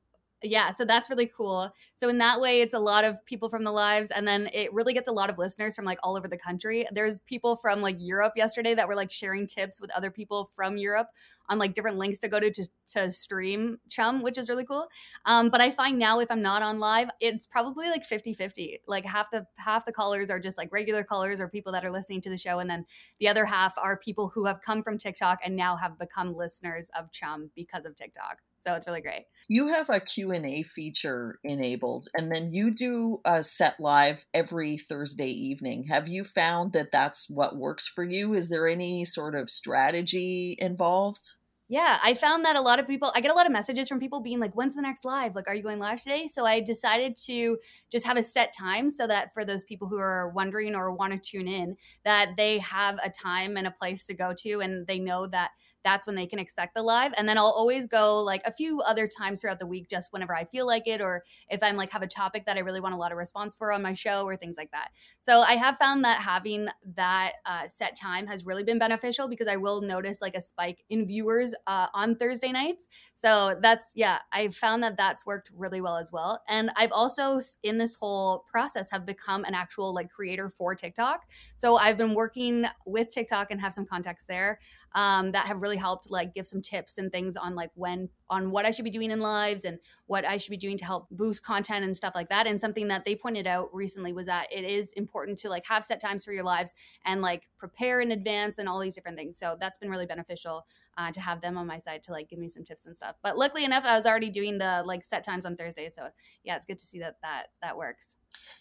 yeah, 0.42 0.70
so 0.70 0.84
that's 0.84 1.10
really 1.10 1.30
cool. 1.36 1.70
So 1.96 2.08
in 2.08 2.18
that 2.18 2.40
way, 2.40 2.62
it's 2.62 2.74
a 2.74 2.78
lot 2.78 3.04
of 3.04 3.24
people 3.26 3.48
from 3.48 3.64
the 3.64 3.72
lives, 3.72 4.10
and 4.10 4.26
then 4.26 4.48
it 4.52 4.72
really 4.72 4.94
gets 4.94 5.08
a 5.08 5.12
lot 5.12 5.28
of 5.28 5.38
listeners 5.38 5.76
from 5.76 5.84
like 5.84 5.98
all 6.02 6.16
over 6.16 6.28
the 6.28 6.38
country. 6.38 6.86
There's 6.92 7.20
people 7.20 7.56
from 7.56 7.82
like 7.82 7.96
Europe 7.98 8.32
yesterday 8.36 8.74
that 8.74 8.88
were 8.88 8.94
like 8.94 9.12
sharing 9.12 9.46
tips 9.46 9.80
with 9.80 9.90
other 9.90 10.10
people 10.10 10.50
from 10.54 10.76
Europe 10.76 11.08
on 11.50 11.58
like 11.58 11.74
different 11.74 11.98
links 11.98 12.18
to 12.20 12.28
go 12.28 12.40
to 12.40 12.50
to, 12.50 12.66
to 12.94 13.10
stream 13.10 13.78
Chum, 13.90 14.22
which 14.22 14.38
is 14.38 14.48
really 14.48 14.64
cool. 14.64 14.86
Um, 15.26 15.50
but 15.50 15.60
I 15.60 15.70
find 15.70 15.98
now 15.98 16.20
if 16.20 16.30
I'm 16.30 16.40
not 16.40 16.62
on 16.62 16.78
live, 16.78 17.10
it's 17.20 17.46
probably 17.46 17.88
like 17.88 18.08
50-50. 18.08 18.78
Like 18.86 19.04
half 19.04 19.30
the 19.30 19.46
half 19.56 19.84
the 19.84 19.92
callers 19.92 20.30
are 20.30 20.40
just 20.40 20.56
like 20.56 20.72
regular 20.72 21.04
callers 21.04 21.40
or 21.40 21.48
people 21.48 21.72
that 21.72 21.84
are 21.84 21.90
listening 21.90 22.22
to 22.22 22.30
the 22.30 22.38
show, 22.38 22.60
and 22.60 22.70
then 22.70 22.86
the 23.18 23.28
other 23.28 23.44
half 23.44 23.74
are 23.76 23.98
people 23.98 24.28
who 24.28 24.46
have 24.46 24.62
come 24.62 24.82
from 24.82 24.96
TikTok 24.96 25.40
and 25.44 25.56
now 25.56 25.76
have 25.76 25.98
become 25.98 26.34
listeners 26.34 26.90
of 26.98 27.10
Chum 27.12 27.50
because 27.54 27.84
of 27.84 27.96
TikTok. 27.96 28.38
So 28.60 28.74
it's 28.74 28.86
really 28.86 29.00
great. 29.00 29.24
You 29.48 29.68
have 29.68 29.88
a 29.88 30.00
q&a 30.00 30.62
feature 30.64 31.38
enabled 31.42 32.08
and 32.16 32.30
then 32.30 32.52
you 32.52 32.70
do 32.70 33.18
a 33.24 33.42
set 33.42 33.80
live 33.80 34.26
every 34.34 34.76
thursday 34.76 35.30
evening. 35.30 35.84
Have 35.84 36.08
you 36.08 36.24
found 36.24 36.74
that 36.74 36.92
that's 36.92 37.28
what 37.30 37.56
works 37.56 37.88
for 37.88 38.04
you? 38.04 38.34
Is 38.34 38.50
there 38.50 38.68
any 38.68 39.06
sort 39.06 39.34
of 39.34 39.48
strategy 39.48 40.56
involved 40.58 41.36
yeah, 41.70 42.00
I 42.02 42.14
found 42.14 42.44
that 42.44 42.56
a 42.56 42.60
lot 42.60 42.80
of 42.80 42.88
people, 42.88 43.12
I 43.14 43.20
get 43.20 43.30
a 43.30 43.34
lot 43.34 43.46
of 43.46 43.52
messages 43.52 43.88
from 43.88 44.00
people 44.00 44.20
being 44.20 44.40
like, 44.40 44.54
when's 44.54 44.74
the 44.74 44.82
next 44.82 45.04
live? 45.04 45.36
Like, 45.36 45.46
are 45.46 45.54
you 45.54 45.62
going 45.62 45.78
live 45.78 46.02
today? 46.02 46.26
So 46.26 46.44
I 46.44 46.58
decided 46.58 47.14
to 47.26 47.58
just 47.92 48.04
have 48.04 48.16
a 48.16 48.24
set 48.24 48.52
time 48.52 48.90
so 48.90 49.06
that 49.06 49.32
for 49.32 49.44
those 49.44 49.62
people 49.62 49.86
who 49.86 49.96
are 49.96 50.30
wondering 50.30 50.74
or 50.74 50.90
want 50.92 51.12
to 51.12 51.18
tune 51.20 51.46
in, 51.46 51.76
that 52.04 52.32
they 52.36 52.58
have 52.58 52.98
a 53.04 53.08
time 53.08 53.56
and 53.56 53.68
a 53.68 53.70
place 53.70 54.04
to 54.06 54.14
go 54.14 54.34
to 54.38 54.60
and 54.60 54.84
they 54.88 54.98
know 54.98 55.28
that 55.28 55.52
that's 55.84 56.06
when 56.06 56.16
they 56.16 56.26
can 56.26 56.38
expect 56.38 56.74
the 56.74 56.82
live. 56.82 57.12
And 57.16 57.28
then 57.28 57.38
I'll 57.38 57.46
always 57.46 57.86
go 57.86 58.20
like 58.20 58.42
a 58.44 58.52
few 58.52 58.80
other 58.80 59.08
times 59.08 59.40
throughout 59.40 59.58
the 59.58 59.66
week, 59.66 59.88
just 59.88 60.12
whenever 60.12 60.34
I 60.34 60.44
feel 60.44 60.66
like 60.66 60.86
it, 60.86 61.00
or 61.00 61.24
if 61.48 61.62
I'm 61.62 61.76
like 61.76 61.90
have 61.90 62.02
a 62.02 62.06
topic 62.06 62.46
that 62.46 62.56
I 62.56 62.60
really 62.60 62.80
want 62.80 62.94
a 62.94 62.98
lot 62.98 63.12
of 63.12 63.18
response 63.18 63.56
for 63.56 63.72
on 63.72 63.82
my 63.82 63.94
show 63.94 64.24
or 64.24 64.36
things 64.36 64.56
like 64.56 64.70
that. 64.72 64.90
So 65.20 65.40
I 65.40 65.54
have 65.54 65.76
found 65.76 66.04
that 66.04 66.18
having 66.18 66.68
that 66.96 67.32
uh, 67.46 67.68
set 67.68 67.96
time 67.96 68.26
has 68.26 68.44
really 68.44 68.64
been 68.64 68.78
beneficial 68.78 69.28
because 69.28 69.48
I 69.48 69.56
will 69.56 69.80
notice 69.80 70.20
like 70.20 70.34
a 70.34 70.40
spike 70.40 70.84
in 70.90 71.06
viewers 71.06 71.54
uh, 71.66 71.88
on 71.94 72.16
Thursday 72.16 72.52
nights. 72.52 72.88
So 73.14 73.58
that's, 73.60 73.92
yeah, 73.94 74.18
I've 74.32 74.54
found 74.54 74.82
that 74.82 74.96
that's 74.96 75.26
worked 75.26 75.50
really 75.56 75.80
well 75.80 75.96
as 75.96 76.10
well. 76.10 76.42
And 76.48 76.70
I've 76.76 76.92
also, 76.92 77.40
in 77.62 77.78
this 77.78 77.94
whole 77.94 78.44
process, 78.50 78.90
have 78.90 79.04
become 79.04 79.44
an 79.44 79.54
actual 79.54 79.94
like 79.94 80.10
creator 80.10 80.48
for 80.48 80.74
TikTok. 80.74 81.26
So 81.56 81.76
I've 81.76 81.98
been 81.98 82.14
working 82.14 82.64
with 82.86 83.10
TikTok 83.10 83.50
and 83.50 83.60
have 83.60 83.72
some 83.72 83.86
contacts 83.86 84.24
there 84.24 84.58
um, 84.94 85.32
that 85.32 85.46
have 85.46 85.62
really 85.62 85.69
helped 85.76 86.10
like 86.10 86.34
give 86.34 86.46
some 86.46 86.62
tips 86.62 86.98
and 86.98 87.10
things 87.10 87.36
on 87.36 87.54
like 87.54 87.70
when 87.74 88.08
on 88.28 88.50
what 88.50 88.64
I 88.64 88.70
should 88.70 88.84
be 88.84 88.90
doing 88.90 89.10
in 89.10 89.20
lives 89.20 89.64
and 89.64 89.78
what 90.06 90.24
I 90.24 90.36
should 90.36 90.50
be 90.50 90.56
doing 90.56 90.78
to 90.78 90.84
help 90.84 91.08
boost 91.10 91.44
content 91.44 91.84
and 91.84 91.96
stuff 91.96 92.14
like 92.14 92.28
that. 92.28 92.46
And 92.46 92.60
something 92.60 92.88
that 92.88 93.04
they 93.04 93.16
pointed 93.16 93.46
out 93.46 93.74
recently 93.74 94.12
was 94.12 94.26
that 94.26 94.52
it 94.52 94.64
is 94.64 94.92
important 94.92 95.38
to 95.40 95.48
like 95.48 95.66
have 95.66 95.84
set 95.84 96.00
times 96.00 96.24
for 96.24 96.32
your 96.32 96.44
lives 96.44 96.74
and 97.04 97.20
like 97.20 97.48
prepare 97.58 98.00
in 98.00 98.12
advance 98.12 98.58
and 98.58 98.68
all 98.68 98.78
these 98.80 98.94
different 98.94 99.18
things. 99.18 99.38
So 99.38 99.56
that's 99.60 99.78
been 99.78 99.90
really 99.90 100.06
beneficial 100.06 100.64
uh, 100.96 101.10
to 101.10 101.20
have 101.20 101.40
them 101.40 101.56
on 101.56 101.66
my 101.66 101.78
side 101.78 102.02
to 102.04 102.12
like 102.12 102.28
give 102.28 102.38
me 102.38 102.48
some 102.48 102.64
tips 102.64 102.86
and 102.86 102.96
stuff. 102.96 103.16
But 103.22 103.38
luckily 103.38 103.64
enough, 103.64 103.84
I 103.84 103.96
was 103.96 104.06
already 104.06 104.30
doing 104.30 104.58
the 104.58 104.82
like 104.84 105.04
set 105.04 105.24
times 105.24 105.46
on 105.46 105.56
Thursday, 105.56 105.88
so 105.88 106.08
yeah, 106.44 106.56
it's 106.56 106.66
good 106.66 106.78
to 106.78 106.86
see 106.86 106.98
that 107.00 107.16
that 107.22 107.46
that 107.62 107.76
works. 107.76 108.16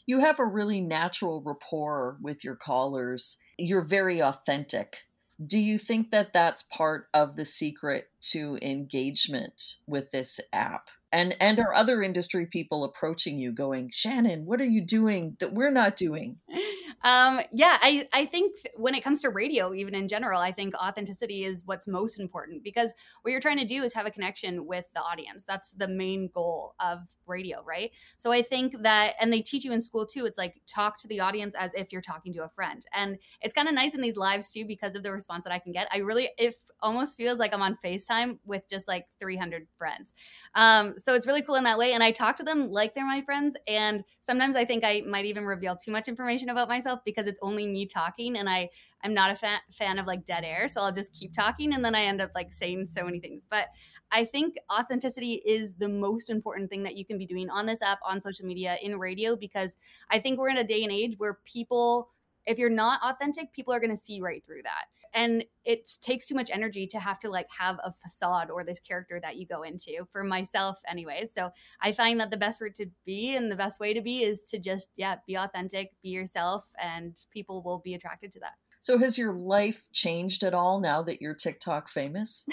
You 0.05 0.19
have 0.19 0.39
a 0.39 0.45
really 0.45 0.81
natural 0.81 1.41
rapport 1.41 2.17
with 2.21 2.43
your 2.43 2.55
callers. 2.55 3.37
You're 3.57 3.85
very 3.85 4.21
authentic 4.21 5.05
do 5.45 5.59
you 5.59 5.77
think 5.77 6.11
that 6.11 6.33
that's 6.33 6.63
part 6.63 7.07
of 7.13 7.35
the 7.35 7.45
secret 7.45 8.09
to 8.31 8.57
engagement 8.61 9.77
with 9.87 10.11
this 10.11 10.39
app? 10.51 10.89
And 11.11 11.35
and 11.39 11.59
are 11.59 11.73
other 11.73 12.03
industry 12.03 12.45
people 12.45 12.83
approaching 12.83 13.39
you 13.39 13.51
going, 13.51 13.89
"Shannon, 13.91 14.45
what 14.45 14.61
are 14.61 14.65
you 14.65 14.81
doing 14.81 15.37
that 15.39 15.53
we're 15.53 15.71
not 15.71 15.95
doing?" 15.95 16.37
Um, 17.03 17.41
yeah, 17.53 17.77
I, 17.81 18.07
I 18.13 18.25
think 18.25 18.55
when 18.75 18.95
it 18.95 19.03
comes 19.03 19.21
to 19.21 19.29
radio, 19.29 19.73
even 19.73 19.95
in 19.95 20.07
general, 20.07 20.39
I 20.39 20.51
think 20.51 20.73
authenticity 20.75 21.43
is 21.45 21.63
what's 21.65 21.87
most 21.87 22.19
important 22.19 22.63
because 22.63 22.93
what 23.21 23.31
you're 23.31 23.39
trying 23.39 23.57
to 23.59 23.65
do 23.65 23.83
is 23.83 23.93
have 23.93 24.05
a 24.05 24.11
connection 24.11 24.65
with 24.65 24.85
the 24.93 25.01
audience. 25.01 25.45
That's 25.45 25.71
the 25.71 25.87
main 25.87 26.29
goal 26.33 26.75
of 26.79 26.99
radio, 27.27 27.63
right? 27.63 27.91
So 28.17 28.31
I 28.31 28.41
think 28.41 28.81
that, 28.83 29.15
and 29.19 29.31
they 29.31 29.41
teach 29.41 29.63
you 29.63 29.71
in 29.71 29.81
school 29.81 30.05
too, 30.05 30.25
it's 30.25 30.37
like 30.37 30.55
talk 30.67 30.97
to 30.99 31.07
the 31.07 31.19
audience 31.19 31.55
as 31.57 31.73
if 31.73 31.91
you're 31.91 32.01
talking 32.01 32.33
to 32.33 32.43
a 32.43 32.49
friend. 32.49 32.85
And 32.93 33.17
it's 33.41 33.53
kind 33.53 33.67
of 33.67 33.73
nice 33.73 33.95
in 33.95 34.01
these 34.01 34.17
lives 34.17 34.51
too 34.51 34.65
because 34.65 34.95
of 34.95 35.03
the 35.03 35.11
response 35.11 35.45
that 35.45 35.53
I 35.53 35.59
can 35.59 35.71
get. 35.71 35.87
I 35.93 35.97
really, 35.99 36.29
it 36.37 36.55
almost 36.81 37.17
feels 37.17 37.39
like 37.39 37.53
I'm 37.53 37.61
on 37.61 37.77
FaceTime 37.83 38.39
with 38.45 38.63
just 38.69 38.87
like 38.87 39.05
300 39.19 39.67
friends. 39.77 40.13
Um, 40.55 40.93
so 40.97 41.13
it's 41.13 41.27
really 41.27 41.41
cool 41.41 41.55
in 41.55 41.63
that 41.65 41.77
way. 41.77 41.93
And 41.93 42.03
I 42.03 42.11
talk 42.11 42.35
to 42.37 42.43
them 42.43 42.71
like 42.71 42.93
they're 42.95 43.05
my 43.05 43.21
friends. 43.21 43.55
And 43.67 44.03
sometimes 44.21 44.55
I 44.55 44.65
think 44.65 44.83
I 44.83 45.03
might 45.05 45.25
even 45.25 45.45
reveal 45.45 45.75
too 45.75 45.91
much 45.91 46.07
information 46.07 46.49
about 46.49 46.67
myself 46.69 46.88
myself 46.89 47.03
because 47.05 47.27
it's 47.27 47.39
only 47.41 47.67
me 47.67 47.85
talking 47.85 48.37
and 48.37 48.49
I 48.49 48.69
I'm 49.01 49.13
not 49.13 49.31
a 49.31 49.35
fan, 49.35 49.59
fan 49.71 49.97
of 49.97 50.07
like 50.07 50.25
dead 50.25 50.43
air, 50.43 50.67
so 50.67 50.81
I'll 50.81 50.91
just 50.91 51.13
keep 51.13 51.33
talking 51.33 51.73
and 51.73 51.85
then 51.85 51.95
I 51.95 52.03
end 52.03 52.19
up 52.19 52.31
like 52.35 52.51
saying 52.51 52.85
so 52.87 53.05
many 53.05 53.21
things. 53.21 53.45
But 53.49 53.67
I 54.11 54.25
think 54.25 54.55
authenticity 54.71 55.41
is 55.45 55.75
the 55.75 55.87
most 55.87 56.29
important 56.29 56.69
thing 56.69 56.83
that 56.83 56.97
you 56.97 57.05
can 57.05 57.17
be 57.17 57.25
doing 57.25 57.49
on 57.49 57.65
this 57.65 57.81
app, 57.81 57.99
on 58.03 58.19
social 58.21 58.45
media, 58.45 58.77
in 58.81 58.99
radio 58.99 59.35
because 59.37 59.75
I 60.09 60.19
think 60.19 60.37
we're 60.37 60.49
in 60.49 60.57
a 60.57 60.63
day 60.63 60.83
and 60.83 60.91
age 60.91 61.15
where 61.17 61.39
people 61.45 62.09
if 62.45 62.57
you're 62.57 62.69
not 62.69 62.99
authentic, 63.03 63.53
people 63.53 63.73
are 63.73 63.79
going 63.79 63.91
to 63.91 63.97
see 63.97 64.21
right 64.21 64.43
through 64.43 64.63
that 64.63 64.85
and 65.13 65.43
it 65.65 65.89
takes 66.01 66.27
too 66.27 66.35
much 66.35 66.49
energy 66.51 66.87
to 66.87 66.99
have 66.99 67.19
to 67.19 67.29
like 67.29 67.47
have 67.57 67.79
a 67.83 67.91
facade 67.91 68.49
or 68.49 68.63
this 68.63 68.79
character 68.79 69.19
that 69.21 69.37
you 69.37 69.45
go 69.45 69.63
into 69.63 70.05
for 70.11 70.23
myself 70.23 70.79
anyways 70.87 71.33
so 71.33 71.49
i 71.81 71.91
find 71.91 72.19
that 72.19 72.31
the 72.31 72.37
best 72.37 72.61
route 72.61 72.75
to 72.75 72.87
be 73.05 73.35
and 73.35 73.51
the 73.51 73.55
best 73.55 73.79
way 73.79 73.93
to 73.93 74.01
be 74.01 74.23
is 74.23 74.43
to 74.43 74.59
just 74.59 74.89
yeah 74.95 75.15
be 75.27 75.35
authentic 75.35 75.91
be 76.01 76.09
yourself 76.09 76.65
and 76.81 77.25
people 77.31 77.61
will 77.63 77.79
be 77.79 77.93
attracted 77.93 78.31
to 78.31 78.39
that 78.39 78.53
so 78.81 78.97
has 78.97 79.17
your 79.17 79.33
life 79.33 79.89
changed 79.91 80.43
at 80.43 80.53
all 80.53 80.79
now 80.79 81.03
that 81.03 81.21
you're 81.21 81.35
TikTok 81.35 81.89
famous? 81.89 82.45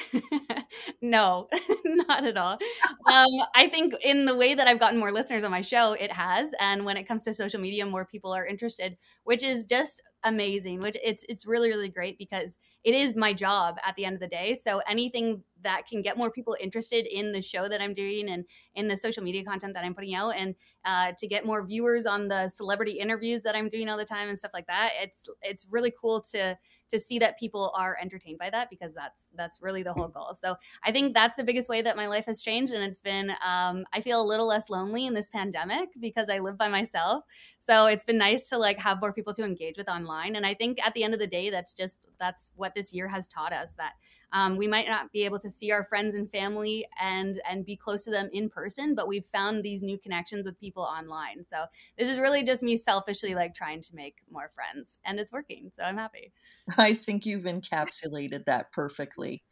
no, 1.01 1.47
not 1.85 2.27
at 2.27 2.37
all. 2.37 2.59
Um, 3.07 3.31
I 3.55 3.69
think 3.69 3.95
in 4.03 4.25
the 4.25 4.37
way 4.37 4.55
that 4.55 4.67
I've 4.67 4.81
gotten 4.81 4.99
more 4.99 5.13
listeners 5.13 5.45
on 5.45 5.53
my 5.53 5.61
show, 5.61 5.93
it 5.93 6.13
has. 6.13 6.53
And 6.59 6.85
when 6.85 6.97
it 6.97 7.07
comes 7.07 7.23
to 7.25 7.35
social 7.35 7.61
media, 7.61 7.87
more 7.87 8.05
people 8.05 8.33
are 8.33 8.45
interested, 8.45 8.97
which 9.23 9.45
is 9.45 9.67
just 9.67 10.03
amazing 10.27 10.81
which 10.81 10.97
it's 11.03 11.25
it's 11.29 11.47
really 11.47 11.69
really 11.69 11.89
great 11.89 12.19
because 12.19 12.59
it 12.85 12.95
is 12.95 13.17
my 13.17 13.33
job 13.33 13.77
at 13.85 13.97
the 13.97 14.05
end 14.05 14.15
of 14.15 14.21
the 14.21 14.29
day. 14.29 14.55
So 14.55 14.81
anything 14.89 15.43
that 15.63 15.87
can 15.87 16.03
get 16.03 16.17
more 16.17 16.31
people 16.31 16.57
interested 16.61 17.07
in 17.07 17.33
the 17.33 17.43
show 17.43 17.69
that 17.69 17.81
i'm 17.81 17.93
doing 17.93 18.29
and 18.29 18.45
in 18.75 18.89
the 18.89 18.97
social 18.97 19.23
media 19.23 19.45
content 19.45 19.75
that 19.75 19.85
i'm 19.85 19.95
putting 19.95 20.15
out 20.15 20.31
and 20.37 20.55
uh, 20.85 21.13
to 21.19 21.27
get 21.27 21.45
more 21.45 21.67
viewers 21.67 22.07
on 22.07 22.29
the 22.29 22.49
celebrity 22.49 22.93
interviews 22.93 23.41
that 23.43 23.57
i'm 23.57 23.69
doing 23.69 23.89
all 23.89 23.97
the 23.97 24.05
time 24.05 24.29
and 24.29 24.39
stuff 24.39 24.53
like 24.55 24.67
that 24.67 24.91
it's 25.01 25.25
it's 25.43 25.67
really 25.71 25.93
cool 26.01 26.21
to 26.21 26.57
to 26.89 26.99
see 26.99 27.19
that 27.19 27.39
people 27.39 27.73
are 27.77 27.97
entertained 28.01 28.39
by 28.39 28.51
that 28.51 28.71
because 28.71 28.95
that's 28.95 29.31
that's 29.37 29.61
really 29.61 29.83
the 29.83 29.93
whole 29.93 30.09
goal. 30.09 30.35
So 30.35 30.57
i 30.85 30.93
think 30.93 31.15
that's 31.15 31.37
the 31.37 31.45
biggest 31.45 31.69
way 31.69 31.83
that 31.83 31.97
my 31.97 32.07
life 32.07 32.27
has 32.27 32.43
changed 32.43 32.73
and 32.73 32.83
it's 32.83 33.01
been 33.01 33.31
um, 33.45 33.85
i 33.93 34.01
feel 34.01 34.21
a 34.21 34.25
little 34.25 34.47
less 34.47 34.71
lonely 34.71 35.07
in 35.07 35.15
this 35.15 35.29
pandemic 35.29 35.89
because 36.01 36.29
i 36.29 36.39
live 36.39 36.57
by 36.57 36.69
myself. 36.69 37.25
So 37.59 37.87
it's 37.87 38.05
been 38.05 38.19
nice 38.19 38.49
to 38.51 38.59
like 38.59 38.79
have 38.79 39.01
more 39.01 39.13
people 39.13 39.35
to 39.35 39.45
engage 39.45 39.77
with 39.77 39.89
online. 39.89 40.37
And 40.37 40.47
i 40.47 40.55
think 40.55 40.85
at 40.87 40.95
the 40.95 41.03
end 41.05 41.15
of 41.15 41.21
the 41.21 41.27
day 41.27 41.51
that's 41.51 41.75
just 41.75 42.07
that's 42.19 42.53
what 42.57 42.75
this 42.75 42.93
year 42.93 43.09
has 43.09 43.29
taught 43.29 43.53
us 43.53 43.73
that 43.75 43.95
um, 44.33 44.57
we 44.57 44.67
might 44.67 44.89
not 44.89 45.13
be 45.13 45.25
able 45.25 45.39
to 45.39 45.51
see 45.51 45.71
our 45.71 45.85
friends 45.85 46.15
and 46.15 46.31
family 46.31 46.87
and 47.01 47.41
and 47.49 47.65
be 47.65 47.77
close 47.77 48.05
to 48.05 48.11
them 48.11 48.29
in 48.33 48.49
person 48.49 48.95
but 48.95 49.09
we've 49.09 49.25
found 49.25 49.63
these 49.63 49.83
new 49.83 49.99
connections 49.99 50.45
with 50.47 50.59
people 50.59 50.83
online. 50.83 51.45
So 51.47 51.65
this 51.99 52.09
is 52.09 52.19
really 52.19 52.43
just 52.43 52.63
me 52.63 52.77
selfishly 52.77 53.35
like 53.35 53.55
trying 53.55 53.83
to 53.83 53.95
make 53.95 54.17
more 54.31 54.51
friends 54.55 54.99
and 55.05 55.19
it's 55.19 55.33
working 55.33 55.71
so 55.73 55.83
i'm 55.83 55.97
happy. 55.97 56.33
I 56.77 56.95
think 56.95 57.27
you've 57.27 57.45
encapsulated 57.45 58.45
that 58.47 58.73
perfectly. 58.73 59.43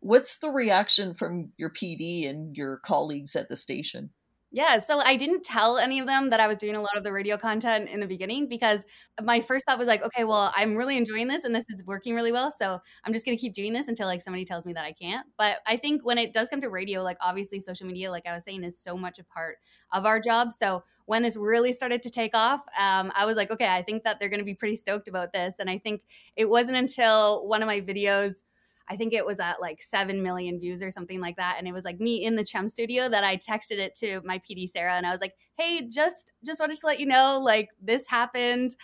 What's 0.00 0.38
the 0.38 0.50
reaction 0.50 1.14
from 1.14 1.52
your 1.56 1.70
PD 1.70 2.28
and 2.28 2.56
your 2.56 2.78
colleagues 2.78 3.34
at 3.36 3.48
the 3.48 3.56
station? 3.56 4.10
Yeah, 4.56 4.78
so 4.78 5.00
I 5.00 5.16
didn't 5.16 5.42
tell 5.42 5.78
any 5.78 5.98
of 5.98 6.06
them 6.06 6.30
that 6.30 6.38
I 6.38 6.46
was 6.46 6.58
doing 6.58 6.76
a 6.76 6.80
lot 6.80 6.96
of 6.96 7.02
the 7.02 7.10
radio 7.12 7.36
content 7.36 7.88
in 7.90 7.98
the 7.98 8.06
beginning 8.06 8.46
because 8.48 8.84
my 9.20 9.40
first 9.40 9.66
thought 9.66 9.80
was 9.80 9.88
like, 9.88 10.04
okay, 10.04 10.22
well, 10.22 10.52
I'm 10.54 10.76
really 10.76 10.96
enjoying 10.96 11.26
this 11.26 11.42
and 11.42 11.52
this 11.52 11.64
is 11.70 11.84
working 11.84 12.14
really 12.14 12.30
well. 12.30 12.52
So 12.52 12.78
I'm 13.04 13.12
just 13.12 13.26
going 13.26 13.36
to 13.36 13.40
keep 13.40 13.52
doing 13.52 13.72
this 13.72 13.88
until 13.88 14.06
like 14.06 14.22
somebody 14.22 14.44
tells 14.44 14.64
me 14.64 14.72
that 14.74 14.84
I 14.84 14.92
can't. 14.92 15.26
But 15.36 15.58
I 15.66 15.76
think 15.76 16.04
when 16.04 16.18
it 16.18 16.32
does 16.32 16.48
come 16.48 16.60
to 16.60 16.70
radio, 16.70 17.02
like 17.02 17.16
obviously 17.20 17.58
social 17.58 17.88
media, 17.88 18.12
like 18.12 18.26
I 18.26 18.34
was 18.34 18.44
saying, 18.44 18.62
is 18.62 18.78
so 18.78 18.96
much 18.96 19.18
a 19.18 19.24
part 19.24 19.56
of 19.92 20.06
our 20.06 20.20
job. 20.20 20.52
So 20.52 20.84
when 21.06 21.22
this 21.24 21.36
really 21.36 21.72
started 21.72 22.00
to 22.04 22.10
take 22.10 22.36
off, 22.36 22.60
um, 22.78 23.10
I 23.16 23.26
was 23.26 23.36
like, 23.36 23.50
okay, 23.50 23.66
I 23.66 23.82
think 23.82 24.04
that 24.04 24.20
they're 24.20 24.28
going 24.28 24.38
to 24.38 24.44
be 24.44 24.54
pretty 24.54 24.76
stoked 24.76 25.08
about 25.08 25.32
this. 25.32 25.58
And 25.58 25.68
I 25.68 25.78
think 25.78 26.02
it 26.36 26.48
wasn't 26.48 26.78
until 26.78 27.44
one 27.48 27.60
of 27.60 27.66
my 27.66 27.80
videos 27.80 28.42
I 28.88 28.96
think 28.96 29.12
it 29.12 29.24
was 29.24 29.40
at 29.40 29.60
like 29.60 29.82
7 29.82 30.22
million 30.22 30.60
views 30.60 30.82
or 30.82 30.90
something 30.90 31.20
like 31.20 31.36
that. 31.36 31.56
And 31.58 31.66
it 31.66 31.72
was 31.72 31.84
like 31.84 32.00
me 32.00 32.22
in 32.22 32.36
the 32.36 32.44
Chum 32.44 32.68
studio 32.68 33.08
that 33.08 33.24
I 33.24 33.36
texted 33.36 33.78
it 33.78 33.94
to 33.96 34.20
my 34.24 34.40
PD, 34.40 34.68
Sarah. 34.68 34.94
And 34.94 35.06
I 35.06 35.12
was 35.12 35.20
like, 35.20 35.34
hey, 35.56 35.88
just, 35.88 36.32
just 36.44 36.60
wanted 36.60 36.78
to 36.78 36.86
let 36.86 37.00
you 37.00 37.06
know, 37.06 37.38
like 37.38 37.68
this 37.80 38.06
happened. 38.06 38.74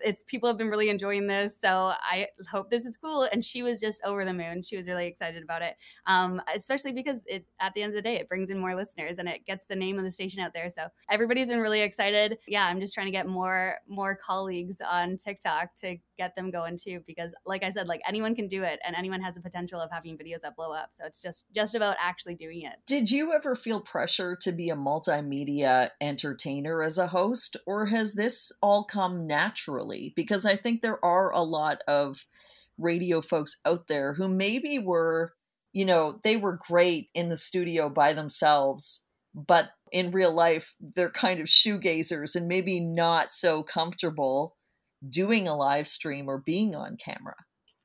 It's 0.00 0.22
people 0.22 0.48
have 0.48 0.58
been 0.58 0.68
really 0.68 0.88
enjoying 0.88 1.26
this. 1.26 1.60
So 1.60 1.92
I 1.98 2.28
hope 2.50 2.70
this 2.70 2.86
is 2.86 2.96
cool. 2.96 3.28
And 3.32 3.44
she 3.44 3.62
was 3.62 3.80
just 3.80 4.00
over 4.04 4.24
the 4.24 4.32
moon. 4.32 4.62
She 4.62 4.76
was 4.76 4.88
really 4.88 5.06
excited 5.06 5.42
about 5.42 5.62
it. 5.62 5.74
Um, 6.06 6.40
especially 6.54 6.92
because 6.92 7.22
it, 7.26 7.46
at 7.60 7.74
the 7.74 7.82
end 7.82 7.90
of 7.92 7.96
the 7.96 8.02
day, 8.02 8.14
it 8.16 8.28
brings 8.28 8.50
in 8.50 8.58
more 8.58 8.74
listeners 8.74 9.18
and 9.18 9.28
it 9.28 9.44
gets 9.46 9.66
the 9.66 9.76
name 9.76 9.98
of 9.98 10.04
the 10.04 10.10
station 10.10 10.40
out 10.40 10.54
there. 10.54 10.70
So 10.70 10.86
everybody's 11.10 11.48
been 11.48 11.60
really 11.60 11.80
excited. 11.80 12.38
Yeah. 12.46 12.66
I'm 12.66 12.80
just 12.80 12.94
trying 12.94 13.06
to 13.06 13.12
get 13.12 13.26
more, 13.26 13.76
more 13.88 14.14
colleagues 14.16 14.80
on 14.80 15.16
TikTok 15.16 15.74
to 15.76 15.96
get 16.16 16.36
them 16.36 16.50
going 16.50 16.76
too, 16.76 17.00
because 17.06 17.34
like 17.46 17.62
I 17.62 17.70
said, 17.70 17.88
like 17.88 18.02
anyone 18.06 18.34
can 18.34 18.46
do 18.46 18.62
it 18.62 18.78
and 18.86 18.94
anyone 18.94 19.22
has 19.22 19.34
the 19.34 19.40
potential 19.40 19.80
of 19.80 19.90
having 19.90 20.18
videos 20.18 20.42
that 20.42 20.54
blow 20.54 20.72
up. 20.72 20.90
So 20.92 21.06
it's 21.06 21.22
just 21.22 21.46
just 21.54 21.74
about 21.74 21.96
actually 21.98 22.34
doing 22.34 22.62
it. 22.62 22.74
Did 22.86 23.10
you 23.10 23.32
ever 23.32 23.54
feel 23.54 23.80
pressure 23.80 24.36
to 24.42 24.52
be 24.52 24.68
a 24.68 24.76
multimedia 24.76 25.88
entertainer 26.20 26.82
as 26.82 26.98
a 26.98 27.06
host, 27.06 27.56
or 27.66 27.86
has 27.86 28.14
this 28.14 28.52
all 28.62 28.84
come 28.84 29.26
naturally? 29.26 30.12
Because 30.16 30.44
I 30.44 30.56
think 30.56 30.82
there 30.82 31.02
are 31.04 31.32
a 31.32 31.42
lot 31.42 31.82
of 31.88 32.26
radio 32.78 33.20
folks 33.20 33.58
out 33.64 33.88
there 33.88 34.14
who 34.14 34.28
maybe 34.28 34.78
were, 34.78 35.32
you 35.72 35.84
know, 35.84 36.18
they 36.22 36.36
were 36.36 36.58
great 36.68 37.08
in 37.14 37.28
the 37.28 37.36
studio 37.36 37.88
by 37.88 38.12
themselves, 38.12 39.06
but 39.34 39.70
in 39.92 40.10
real 40.10 40.32
life, 40.32 40.76
they're 40.80 41.10
kind 41.10 41.40
of 41.40 41.46
shoegazers 41.46 42.36
and 42.36 42.48
maybe 42.48 42.80
not 42.80 43.30
so 43.30 43.62
comfortable 43.62 44.56
doing 45.08 45.48
a 45.48 45.56
live 45.56 45.88
stream 45.88 46.28
or 46.28 46.38
being 46.38 46.74
on 46.74 46.96
camera. 46.96 47.36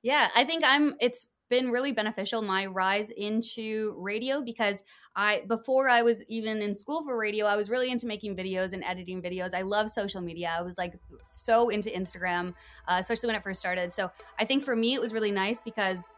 Yeah, 0.04 0.30
I 0.36 0.44
think 0.44 0.63
I'm 0.65 0.96
it's 1.00 1.25
been 1.50 1.70
really 1.70 1.92
beneficial 1.92 2.42
my 2.42 2.66
rise 2.66 3.12
into 3.12 3.96
radio 3.98 4.42
because 4.42 4.84
I 5.16 5.44
before 5.48 5.90
I 5.90 6.02
was 6.02 6.24
even 6.28 6.62
in 6.62 6.74
school 6.74 7.04
for 7.04 7.18
radio 7.18 7.46
I 7.46 7.56
was 7.56 7.70
really 7.70 7.92
into 7.92 8.08
making 8.08 8.36
videos 8.36 8.74
and 8.74 8.84
editing 8.84 9.22
videos. 9.22 9.54
I 9.54 9.62
love 9.62 9.90
social 9.90 10.22
media. 10.22 10.54
I 10.58 10.62
was 10.62 10.78
like 10.78 10.94
so 11.36 11.70
into 11.70 11.90
Instagram 11.90 12.54
uh, 12.88 12.98
especially 13.00 13.28
when 13.28 13.36
it 13.36 13.44
first 13.44 13.60
started. 13.60 13.94
So 13.94 14.12
I 14.40 14.46
think 14.46 14.64
for 14.64 14.75
me 14.75 14.94
it 14.96 15.02
was 15.02 15.14
really 15.14 15.32
nice 15.32 15.62
because 15.62 16.10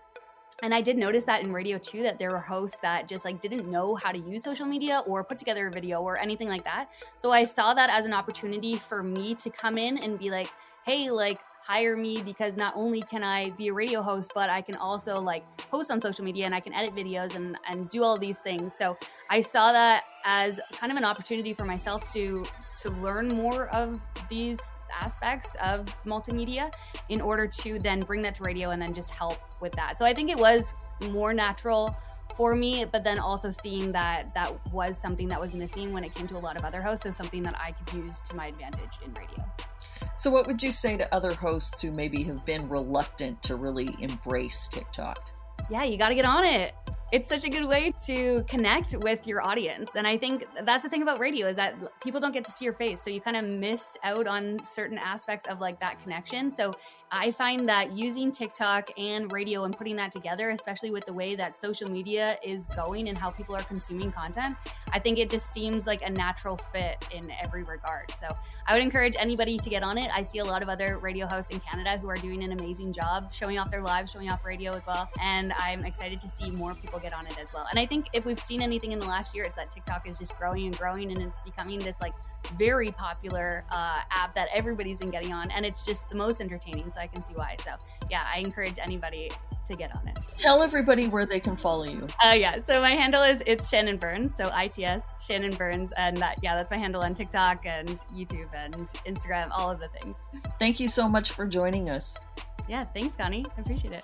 and 0.63 0.73
I 0.73 0.81
did 0.81 0.97
notice 0.97 1.23
that 1.25 1.43
in 1.43 1.53
radio 1.53 1.77
too 1.77 2.01
that 2.03 2.17
there 2.17 2.31
were 2.31 2.39
hosts 2.39 2.79
that 2.81 3.07
just 3.07 3.25
like 3.25 3.41
didn't 3.41 3.69
know 3.69 3.95
how 3.95 4.11
to 4.11 4.17
use 4.17 4.43
social 4.43 4.65
media 4.65 5.03
or 5.05 5.23
put 5.23 5.37
together 5.37 5.67
a 5.67 5.71
video 5.71 6.01
or 6.01 6.17
anything 6.17 6.47
like 6.47 6.63
that. 6.63 6.89
So 7.17 7.31
I 7.31 7.45
saw 7.45 7.75
that 7.75 7.91
as 7.91 8.05
an 8.05 8.13
opportunity 8.13 8.75
for 8.75 9.03
me 9.03 9.35
to 9.35 9.49
come 9.51 9.77
in 9.77 9.97
and 9.99 10.17
be 10.17 10.31
like 10.31 10.47
hey 10.87 11.11
like 11.11 11.41
hire 11.67 11.97
me 11.97 12.23
because 12.23 12.55
not 12.55 12.73
only 12.77 13.01
can 13.01 13.25
I 13.25 13.49
be 13.51 13.67
a 13.67 13.73
radio 13.73 14.01
host, 14.01 14.31
but 14.33 14.49
I 14.49 14.61
can 14.61 14.75
also 14.75 15.19
like 15.19 15.43
post 15.57 15.91
on 15.91 15.99
social 15.99 16.23
media 16.23 16.45
and 16.45 16.55
I 16.55 16.61
can 16.61 16.73
edit 16.73 16.95
videos 16.95 17.35
and, 17.35 17.57
and 17.69 17.89
do 17.89 18.03
all 18.03 18.17
these 18.17 18.39
things. 18.39 18.73
So 18.73 18.97
I 19.29 19.41
saw 19.41 19.73
that 19.73 20.05
as 20.23 20.61
kind 20.71 20.93
of 20.93 20.97
an 20.97 21.03
opportunity 21.03 21.53
for 21.53 21.65
myself 21.65 22.11
to 22.13 22.45
to 22.83 22.89
learn 23.01 23.27
more 23.27 23.67
of 23.69 24.05
these 24.29 24.61
aspects 24.93 25.55
of 25.61 25.87
multimedia 26.05 26.71
in 27.09 27.19
order 27.19 27.47
to 27.47 27.79
then 27.79 27.99
bring 27.99 28.21
that 28.21 28.35
to 28.35 28.43
radio 28.43 28.69
and 28.69 28.81
then 28.81 28.93
just 28.93 29.09
help 29.09 29.37
with 29.59 29.73
that. 29.73 29.97
So 29.97 30.05
I 30.05 30.13
think 30.13 30.29
it 30.29 30.37
was 30.37 30.73
more 31.09 31.33
natural 31.33 31.93
for 32.37 32.55
me, 32.55 32.85
but 32.85 33.03
then 33.03 33.19
also 33.19 33.49
seeing 33.49 33.91
that 33.91 34.33
that 34.35 34.53
was 34.71 34.97
something 34.97 35.27
that 35.27 35.41
was 35.41 35.53
missing 35.53 35.91
when 35.91 36.05
it 36.05 36.13
came 36.15 36.27
to 36.27 36.37
a 36.37 36.39
lot 36.39 36.55
of 36.55 36.63
other 36.63 36.81
hosts. 36.81 37.03
So 37.03 37.11
something 37.11 37.43
that 37.43 37.59
I 37.59 37.71
could 37.71 37.97
use 37.97 38.21
to 38.21 38.35
my 38.35 38.47
advantage 38.47 38.99
in 39.03 39.13
radio. 39.15 39.43
So, 40.15 40.29
what 40.29 40.47
would 40.47 40.61
you 40.63 40.71
say 40.71 40.97
to 40.97 41.13
other 41.13 41.33
hosts 41.33 41.81
who 41.81 41.91
maybe 41.91 42.23
have 42.23 42.45
been 42.45 42.67
reluctant 42.69 43.41
to 43.43 43.55
really 43.55 43.95
embrace 43.99 44.67
TikTok? 44.67 45.19
Yeah, 45.69 45.83
you 45.83 45.97
got 45.97 46.09
to 46.09 46.15
get 46.15 46.25
on 46.25 46.45
it 46.45 46.73
it's 47.11 47.29
such 47.29 47.45
a 47.45 47.49
good 47.49 47.65
way 47.65 47.91
to 48.05 48.43
connect 48.49 48.95
with 48.97 49.25
your 49.25 49.41
audience. 49.41 49.95
And 49.95 50.05
i 50.05 50.17
think 50.17 50.45
that's 50.63 50.83
the 50.83 50.89
thing 50.89 51.03
about 51.03 51.19
radio 51.19 51.47
is 51.47 51.55
that 51.55 51.75
people 52.01 52.19
don't 52.19 52.33
get 52.33 52.43
to 52.45 52.51
see 52.51 52.65
your 52.65 52.73
face. 52.73 53.01
So 53.01 53.09
you 53.09 53.21
kind 53.21 53.37
of 53.37 53.45
miss 53.45 53.95
out 54.03 54.27
on 54.27 54.61
certain 54.63 54.97
aspects 54.97 55.47
of 55.47 55.59
like 55.59 55.79
that 55.79 56.01
connection. 56.03 56.51
So 56.51 56.73
i 57.11 57.31
find 57.31 57.69
that 57.69 57.93
using 57.93 58.31
tiktok 58.31 58.89
and 58.97 59.31
radio 59.31 59.63
and 59.63 59.77
putting 59.77 59.95
that 59.95 60.11
together 60.11 60.49
especially 60.49 60.91
with 60.91 61.05
the 61.05 61.13
way 61.13 61.35
that 61.35 61.55
social 61.55 61.89
media 61.89 62.37
is 62.43 62.67
going 62.67 63.07
and 63.07 63.17
how 63.17 63.29
people 63.29 63.55
are 63.55 63.63
consuming 63.63 64.11
content 64.11 64.57
i 64.91 64.99
think 64.99 65.17
it 65.17 65.29
just 65.29 65.53
seems 65.53 65.87
like 65.87 66.01
a 66.01 66.09
natural 66.09 66.57
fit 66.57 67.07
in 67.13 67.31
every 67.43 67.63
regard. 67.63 68.11
So 68.11 68.27
i 68.67 68.73
would 68.73 68.83
encourage 68.83 69.15
anybody 69.17 69.57
to 69.57 69.69
get 69.69 69.83
on 69.83 69.97
it. 69.97 70.09
I 70.13 70.21
see 70.21 70.39
a 70.39 70.45
lot 70.45 70.61
of 70.61 70.69
other 70.69 70.97
radio 70.97 71.25
hosts 71.27 71.51
in 71.51 71.59
canada 71.61 71.97
who 71.97 72.09
are 72.09 72.15
doing 72.15 72.43
an 72.43 72.51
amazing 72.51 72.91
job 72.93 73.31
showing 73.33 73.57
off 73.57 73.71
their 73.71 73.81
lives 73.81 74.11
showing 74.11 74.29
off 74.29 74.43
radio 74.45 74.73
as 74.73 74.85
well. 74.85 75.09
And 75.21 75.53
i'm 75.59 75.85
excited 75.85 76.19
to 76.21 76.27
see 76.27 76.51
more 76.51 76.75
people 76.75 76.96
people 76.97 77.09
get 77.09 77.17
on 77.17 77.25
it 77.27 77.37
as 77.39 77.53
well. 77.53 77.67
And 77.69 77.79
I 77.79 77.85
think 77.85 78.07
if 78.13 78.25
we've 78.25 78.39
seen 78.39 78.61
anything 78.61 78.91
in 78.91 78.99
the 78.99 79.05
last 79.05 79.35
year, 79.35 79.45
it's 79.45 79.55
that 79.55 79.71
TikTok 79.71 80.07
is 80.07 80.17
just 80.17 80.37
growing 80.37 80.65
and 80.65 80.77
growing, 80.77 81.11
and 81.11 81.21
it's 81.21 81.41
becoming 81.41 81.79
this 81.79 82.01
like 82.01 82.13
very 82.57 82.91
popular 82.91 83.63
uh, 83.71 83.99
app 84.11 84.33
that 84.35 84.49
everybody's 84.53 84.99
been 84.99 85.11
getting 85.11 85.33
on, 85.33 85.51
and 85.51 85.65
it's 85.65 85.85
just 85.85 86.09
the 86.09 86.15
most 86.15 86.41
entertaining. 86.41 86.91
So 86.91 87.01
I 87.01 87.07
can 87.07 87.23
see 87.23 87.33
why. 87.33 87.55
So 87.63 87.71
yeah, 88.09 88.25
I 88.33 88.39
encourage 88.39 88.79
anybody 88.79 89.31
to 89.67 89.75
get 89.75 89.95
on 89.95 90.07
it. 90.07 90.17
Tell 90.35 90.63
everybody 90.63 91.07
where 91.07 91.25
they 91.25 91.39
can 91.39 91.57
follow 91.57 91.83
you. 91.83 92.07
Uh, 92.23 92.31
yeah, 92.31 92.61
so 92.61 92.81
my 92.81 92.91
handle 92.91 93.23
is 93.23 93.43
it's 93.45 93.69
Shannon 93.69 93.97
Burns, 93.97 94.35
so 94.35 94.49
ITS 94.55 95.15
Shannon 95.19 95.51
Burns, 95.51 95.91
and 95.97 96.17
that 96.17 96.37
yeah, 96.41 96.55
that's 96.55 96.71
my 96.71 96.77
handle 96.77 97.01
on 97.01 97.13
TikTok 97.13 97.65
and 97.65 97.89
YouTube 98.13 98.53
and 98.55 98.87
Instagram, 99.05 99.49
all 99.51 99.69
of 99.69 99.79
the 99.79 99.89
things. 99.99 100.17
Thank 100.59 100.79
you 100.79 100.87
so 100.87 101.07
much 101.07 101.31
for 101.31 101.45
joining 101.45 101.89
us. 101.89 102.17
Yeah, 102.67 102.83
thanks, 102.83 103.15
Connie. 103.15 103.45
I 103.57 103.61
appreciate 103.61 103.93
it. 103.93 104.03